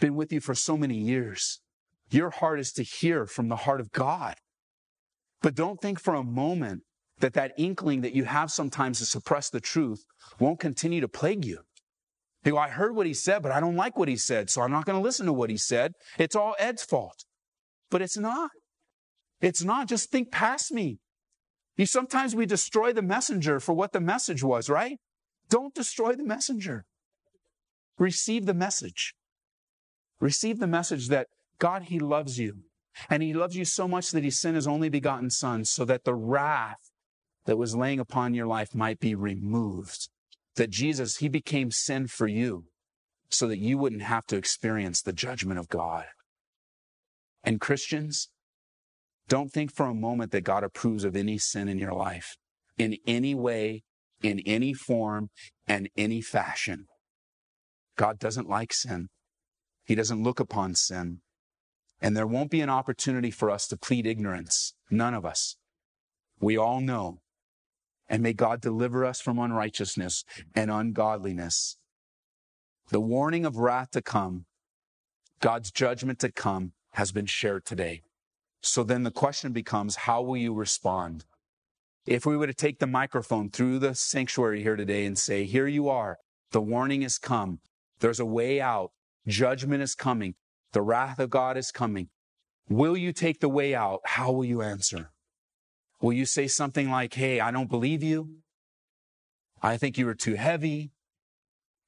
been 0.00 0.16
with 0.16 0.32
you 0.32 0.40
for 0.40 0.54
so 0.54 0.76
many 0.76 0.96
years. 0.96 1.60
Your 2.10 2.30
heart 2.30 2.58
is 2.58 2.72
to 2.72 2.82
hear 2.82 3.26
from 3.26 3.48
the 3.48 3.56
heart 3.56 3.80
of 3.80 3.92
God. 3.92 4.36
But 5.40 5.54
don't 5.54 5.80
think 5.80 6.00
for 6.00 6.14
a 6.14 6.24
moment 6.24 6.82
that 7.20 7.34
that 7.34 7.52
inkling 7.56 8.00
that 8.02 8.14
you 8.14 8.24
have 8.24 8.50
sometimes 8.50 8.98
to 8.98 9.06
suppress 9.06 9.50
the 9.50 9.60
truth 9.60 10.04
won't 10.38 10.60
continue 10.60 11.00
to 11.00 11.08
plague 11.08 11.44
you. 11.44 11.60
You 12.44 12.52
go, 12.52 12.58
I 12.58 12.68
heard 12.68 12.94
what 12.94 13.06
he 13.06 13.14
said, 13.14 13.42
but 13.42 13.52
I 13.52 13.60
don't 13.60 13.76
like 13.76 13.98
what 13.98 14.08
he 14.08 14.16
said, 14.16 14.48
so 14.50 14.62
I'm 14.62 14.70
not 14.70 14.84
going 14.84 14.96
to 14.96 15.02
listen 15.02 15.26
to 15.26 15.32
what 15.32 15.50
he 15.50 15.56
said. 15.56 15.92
It's 16.18 16.36
all 16.36 16.54
Ed's 16.58 16.84
fault. 16.84 17.24
But 17.90 18.02
it's 18.02 18.16
not. 18.16 18.50
It's 19.40 19.62
not. 19.62 19.88
Just 19.88 20.10
think 20.10 20.30
past 20.30 20.72
me. 20.72 20.98
You 21.76 21.86
sometimes 21.86 22.34
we 22.34 22.46
destroy 22.46 22.92
the 22.92 23.02
messenger 23.02 23.60
for 23.60 23.72
what 23.72 23.92
the 23.92 24.00
message 24.00 24.42
was, 24.42 24.68
right? 24.68 24.98
Don't 25.48 25.74
destroy 25.74 26.14
the 26.14 26.24
messenger. 26.24 26.84
Receive 27.98 28.46
the 28.46 28.54
message. 28.54 29.14
Receive 30.20 30.58
the 30.58 30.66
message 30.66 31.08
that 31.08 31.28
God, 31.58 31.84
He 31.84 31.98
loves 31.98 32.38
you. 32.38 32.62
And 33.08 33.22
He 33.22 33.32
loves 33.32 33.56
you 33.56 33.64
so 33.64 33.86
much 33.88 34.10
that 34.10 34.24
He 34.24 34.30
sent 34.30 34.56
His 34.56 34.66
only 34.66 34.88
begotten 34.88 35.30
Son 35.30 35.64
so 35.64 35.84
that 35.84 36.04
the 36.04 36.14
wrath 36.14 36.90
that 37.46 37.58
was 37.58 37.76
laying 37.76 38.00
upon 38.00 38.34
your 38.34 38.46
life 38.46 38.74
might 38.74 39.00
be 39.00 39.14
removed. 39.14 40.08
That 40.56 40.70
Jesus, 40.70 41.18
He 41.18 41.28
became 41.28 41.70
sin 41.70 42.06
for 42.06 42.26
you 42.26 42.64
so 43.30 43.46
that 43.48 43.58
you 43.58 43.78
wouldn't 43.78 44.02
have 44.02 44.26
to 44.26 44.36
experience 44.36 45.02
the 45.02 45.12
judgment 45.12 45.58
of 45.58 45.68
God. 45.68 46.06
And 47.44 47.60
Christians, 47.60 48.28
don't 49.28 49.52
think 49.52 49.72
for 49.72 49.86
a 49.86 49.94
moment 49.94 50.32
that 50.32 50.40
God 50.42 50.64
approves 50.64 51.04
of 51.04 51.14
any 51.14 51.38
sin 51.38 51.68
in 51.68 51.78
your 51.78 51.92
life, 51.92 52.36
in 52.78 52.96
any 53.06 53.34
way, 53.34 53.82
in 54.22 54.40
any 54.40 54.72
form, 54.72 55.28
and 55.66 55.88
any 55.96 56.20
fashion. 56.22 56.86
God 57.96 58.18
doesn't 58.18 58.48
like 58.48 58.72
sin. 58.72 59.08
He 59.84 59.94
doesn't 59.94 60.22
look 60.22 60.40
upon 60.40 60.74
sin. 60.74 61.20
And 62.00 62.16
there 62.16 62.26
won't 62.26 62.50
be 62.50 62.60
an 62.60 62.70
opportunity 62.70 63.30
for 63.30 63.50
us 63.50 63.66
to 63.68 63.76
plead 63.76 64.06
ignorance. 64.06 64.74
None 64.90 65.14
of 65.14 65.26
us. 65.26 65.56
We 66.40 66.56
all 66.56 66.80
know. 66.80 67.18
And 68.08 68.22
may 68.22 68.32
God 68.32 68.60
deliver 68.60 69.04
us 69.04 69.20
from 69.20 69.38
unrighteousness 69.38 70.24
and 70.54 70.70
ungodliness. 70.70 71.76
The 72.90 73.00
warning 73.00 73.44
of 73.44 73.56
wrath 73.56 73.90
to 73.90 74.00
come, 74.00 74.46
God's 75.40 75.70
judgment 75.70 76.18
to 76.20 76.32
come, 76.32 76.72
has 76.92 77.12
been 77.12 77.26
shared 77.26 77.66
today. 77.66 78.02
So 78.62 78.82
then 78.82 79.02
the 79.02 79.10
question 79.10 79.52
becomes, 79.52 79.96
how 79.96 80.22
will 80.22 80.36
you 80.36 80.54
respond? 80.54 81.24
If 82.06 82.24
we 82.24 82.36
were 82.36 82.46
to 82.46 82.54
take 82.54 82.78
the 82.78 82.86
microphone 82.86 83.50
through 83.50 83.80
the 83.80 83.94
sanctuary 83.94 84.62
here 84.62 84.76
today 84.76 85.04
and 85.04 85.18
say, 85.18 85.44
here 85.44 85.66
you 85.66 85.88
are, 85.88 86.18
the 86.52 86.62
warning 86.62 87.02
has 87.02 87.18
come. 87.18 87.60
There's 88.00 88.20
a 88.20 88.24
way 88.24 88.60
out. 88.60 88.92
Judgment 89.26 89.82
is 89.82 89.94
coming. 89.94 90.34
The 90.72 90.82
wrath 90.82 91.18
of 91.18 91.30
God 91.30 91.56
is 91.56 91.70
coming. 91.70 92.08
Will 92.68 92.96
you 92.96 93.12
take 93.12 93.40
the 93.40 93.48
way 93.48 93.74
out? 93.74 94.00
How 94.04 94.30
will 94.30 94.44
you 94.44 94.62
answer? 94.62 95.10
Will 96.00 96.12
you 96.12 96.26
say 96.26 96.46
something 96.46 96.90
like, 96.90 97.14
Hey, 97.14 97.40
I 97.40 97.50
don't 97.50 97.70
believe 97.70 98.02
you. 98.02 98.36
I 99.62 99.76
think 99.76 99.98
you 99.98 100.08
are 100.08 100.14
too 100.14 100.34
heavy. 100.34 100.92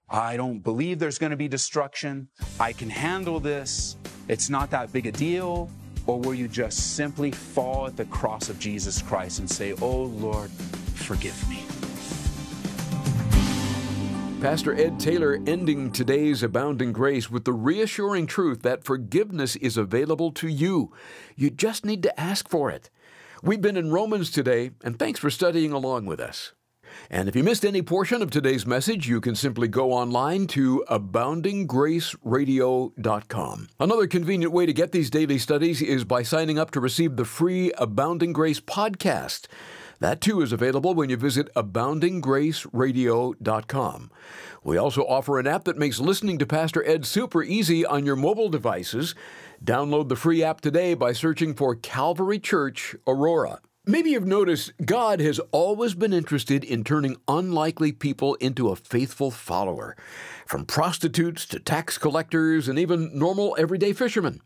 I 0.09 0.37
don't 0.37 0.59
believe 0.59 0.99
there's 0.99 1.19
going 1.19 1.31
to 1.31 1.37
be 1.37 1.47
destruction. 1.47 2.29
I 2.59 2.73
can 2.73 2.91
handle 2.91 3.39
this. 3.39 3.97
It's 4.27 4.51
not 4.51 4.71
that 4.71 4.93
big 4.93 5.07
a 5.07 5.13
deal. 5.13 5.71
Or 6.07 6.19
will 6.19 6.35
you 6.35 6.49
just 6.49 6.97
simply 6.97 7.31
fall 7.31 7.87
at 7.87 7.97
the 7.97 8.07
cross 8.07 8.49
of 8.49 8.59
Jesus 8.59 9.03
Christ 9.03 9.39
and 9.39 9.49
say, 9.49 9.75
Oh 9.81 10.03
Lord, 10.05 10.51
forgive 10.51 11.49
me? 11.49 11.60
Pastor 14.41 14.75
Ed 14.75 14.99
Taylor 14.99 15.39
ending 15.47 15.93
today's 15.93 16.43
Abounding 16.43 16.95
Grace 16.95 17.31
with 17.31 17.45
the 17.45 17.53
reassuring 17.53 18.27
truth 18.27 18.63
that 18.63 18.85
forgiveness 18.85 19.55
is 19.57 19.77
available 19.77 20.33
to 20.33 20.49
you. 20.49 20.95
You 21.37 21.51
just 21.51 21.85
need 21.85 22.03
to 22.05 22.19
ask 22.19 22.49
for 22.49 22.71
it. 22.71 22.89
We've 23.43 23.61
been 23.61 23.77
in 23.77 23.91
Romans 23.91 24.31
today, 24.31 24.71
and 24.83 24.99
thanks 24.99 25.21
for 25.21 25.29
studying 25.29 25.73
along 25.73 26.07
with 26.07 26.21
us. 26.21 26.55
And 27.11 27.29
if 27.29 27.37
you 27.37 27.45
missed 27.45 27.67
any 27.67 27.83
portion 27.83 28.23
of 28.23 28.31
today's 28.31 28.67
message, 28.67 29.07
you 29.07 29.21
can 29.21 29.35
simply 29.35 29.69
go 29.69 29.93
online 29.93 30.47
to 30.49 30.83
aboundinggraceradio.com. 30.89 33.69
Another 33.79 34.07
convenient 34.07 34.55
way 34.55 34.65
to 34.65 34.73
get 34.73 34.93
these 34.93 35.11
daily 35.11 35.37
studies 35.37 35.83
is 35.83 36.05
by 36.05 36.23
signing 36.23 36.59
up 36.59 36.71
to 36.71 36.81
receive 36.81 37.17
the 37.17 37.27
free 37.27 37.73
Abounding 37.77 38.33
Grace 38.33 38.61
podcast. 38.61 39.49
That 40.01 40.21
too 40.23 40.41
is 40.41 40.53
available 40.53 40.95
when 40.95 41.11
you 41.11 41.17
visit 41.17 41.53
aboundinggraceradio.com. 41.55 44.11
We 44.65 44.77
also 44.77 45.07
offer 45.07 45.39
an 45.39 45.47
app 45.47 45.65
that 45.65 45.79
makes 45.79 46.01
listening 46.01 46.39
to 46.39 46.47
Pastor 46.47 46.87
Ed 46.87 47.05
super 47.05 47.43
easy 47.43 47.85
on 47.85 48.07
your 48.07 48.17
mobile 48.17 48.49
devices. 48.49 49.15
Download 49.63 50.09
the 50.09 50.17
free 50.17 50.43
app 50.43 50.63
today 50.63 50.95
by 50.95 51.13
searching 51.13 51.55
for 51.55 51.75
Calvary 51.75 52.39
Church 52.39 52.97
Aurora. 53.07 53.61
Maybe 53.87 54.11
you've 54.11 54.27
noticed 54.27 54.73
God 54.85 55.21
has 55.21 55.39
always 55.53 55.95
been 55.95 56.13
interested 56.13 56.65
in 56.65 56.85
turning 56.85 57.17
unlikely 57.27 57.93
people 57.93 58.35
into 58.37 58.69
a 58.69 58.77
faithful 58.77 59.31
follower, 59.31 59.97
from 60.47 60.67
prostitutes 60.67 61.47
to 61.47 61.59
tax 61.59 61.99
collectors 61.99 62.69
and 62.69 62.79
even 62.79 63.19
normal 63.19 63.57
everyday 63.59 63.93
fishermen. 63.93 64.41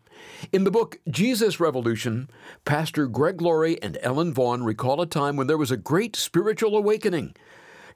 In 0.52 0.64
the 0.64 0.70
book 0.70 1.00
Jesus 1.08 1.58
Revolution, 1.58 2.28
Pastor 2.64 3.06
Greg 3.06 3.40
Laurie 3.40 3.80
and 3.82 3.98
Ellen 4.02 4.32
Vaughn 4.32 4.62
recall 4.62 5.00
a 5.00 5.06
time 5.06 5.36
when 5.36 5.46
there 5.46 5.58
was 5.58 5.70
a 5.70 5.76
great 5.76 6.16
spiritual 6.16 6.76
awakening. 6.76 7.34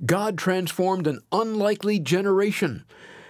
God 0.05 0.39
transformed 0.39 1.07
an 1.07 1.21
unlikely 1.33 1.99
generation, 1.99 2.85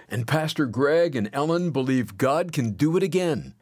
and 0.07 0.27
Pastor 0.27 0.65
Greg 0.65 1.15
and 1.15 1.29
Ellen 1.33 1.71
believe 1.71 2.17
God 2.17 2.51
can 2.51 2.71
do 2.71 2.95
it 2.95 3.03
again. 3.03 3.55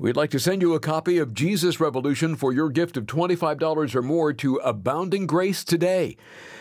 We'd 0.00 0.16
like 0.16 0.30
to 0.30 0.38
send 0.38 0.62
you 0.62 0.74
a 0.74 0.80
copy 0.80 1.18
of 1.18 1.34
Jesus 1.34 1.80
Revolution 1.80 2.36
for 2.36 2.52
your 2.52 2.68
gift 2.68 2.96
of 2.96 3.06
$25 3.06 3.96
or 3.96 4.02
more 4.02 4.32
to 4.32 4.56
Abounding 4.56 5.26
Grace 5.26 5.64
today. 5.64 6.16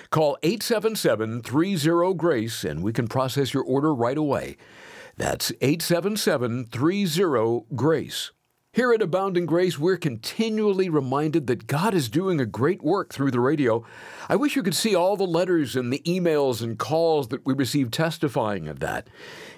Call 0.10 0.40
877 0.42 1.44
30 1.44 2.14
GRACE 2.16 2.64
and 2.64 2.82
we 2.82 2.92
can 2.92 3.08
process 3.08 3.54
your 3.54 3.64
order 3.64 3.94
right 3.94 4.18
away. 4.18 4.58
That's 5.18 5.52
877 5.62 6.66
30 6.66 7.66
GRACE. 7.76 8.32
Here 8.78 8.94
at 8.94 9.02
Abounding 9.02 9.48
Grace, 9.48 9.80
we're 9.80 9.98
continually 9.98 10.88
reminded 10.88 11.48
that 11.48 11.66
God 11.66 11.96
is 11.96 12.10
doing 12.10 12.40
a 12.40 12.46
great 12.46 12.84
work 12.84 13.12
through 13.12 13.32
the 13.32 13.40
radio. 13.40 13.84
I 14.30 14.36
wish 14.36 14.56
you 14.56 14.62
could 14.62 14.76
see 14.76 14.94
all 14.94 15.18
the 15.18 15.24
letters 15.24 15.76
and 15.76 15.92
the 15.92 16.04
emails 16.06 16.62
and 16.62 16.78
calls 16.78 17.30
that 17.30 17.44
we 17.44 17.56
receive 17.56 17.90
testifying 17.90 18.68
of 18.68 18.80
that. 18.82 19.08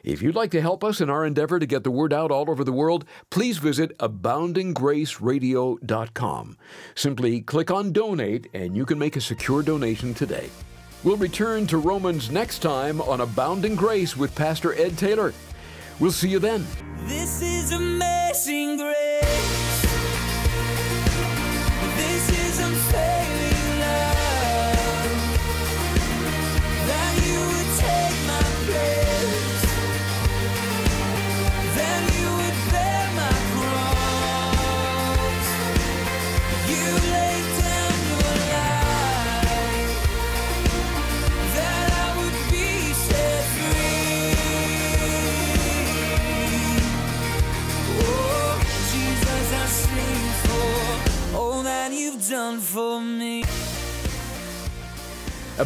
If 0.06 0.22
you'd 0.22 0.36
like 0.36 0.52
to 0.52 0.62
help 0.62 0.86
us 0.86 1.02
in 1.02 1.10
our 1.10 1.26
endeavor 1.26 1.60
to 1.60 1.66
get 1.66 1.84
the 1.84 1.92
word 1.92 2.14
out 2.14 2.32
all 2.32 2.50
over 2.50 2.64
the 2.64 2.72
world, 2.72 3.04
please 3.30 3.58
visit 3.58 3.92
aboundinggraceradio.com. 3.98 6.58
Simply 6.96 7.42
click 7.42 7.72
on 7.72 7.92
Donate 7.92 8.48
and 8.54 8.78
you 8.78 8.86
can 8.86 8.98
make 8.98 9.18
a 9.18 9.22
secure 9.22 9.62
donation 9.62 10.14
today. 10.14 10.50
We'll 11.04 11.18
return 11.18 11.68
to 11.68 11.78
Romans 11.78 12.32
next 12.32 12.60
time 12.60 13.02
on 13.02 13.20
Abounding 13.20 13.76
Grace 13.76 14.16
with 14.16 14.34
Pastor 14.34 14.76
Ed 14.76 14.98
Taylor. 14.98 15.34
We'll 16.00 16.12
see 16.12 16.30
you 16.30 16.40
then. 16.40 16.66
This 17.06 17.42
is 17.42 17.74
amazing 17.74 18.78
grace. 18.78 19.69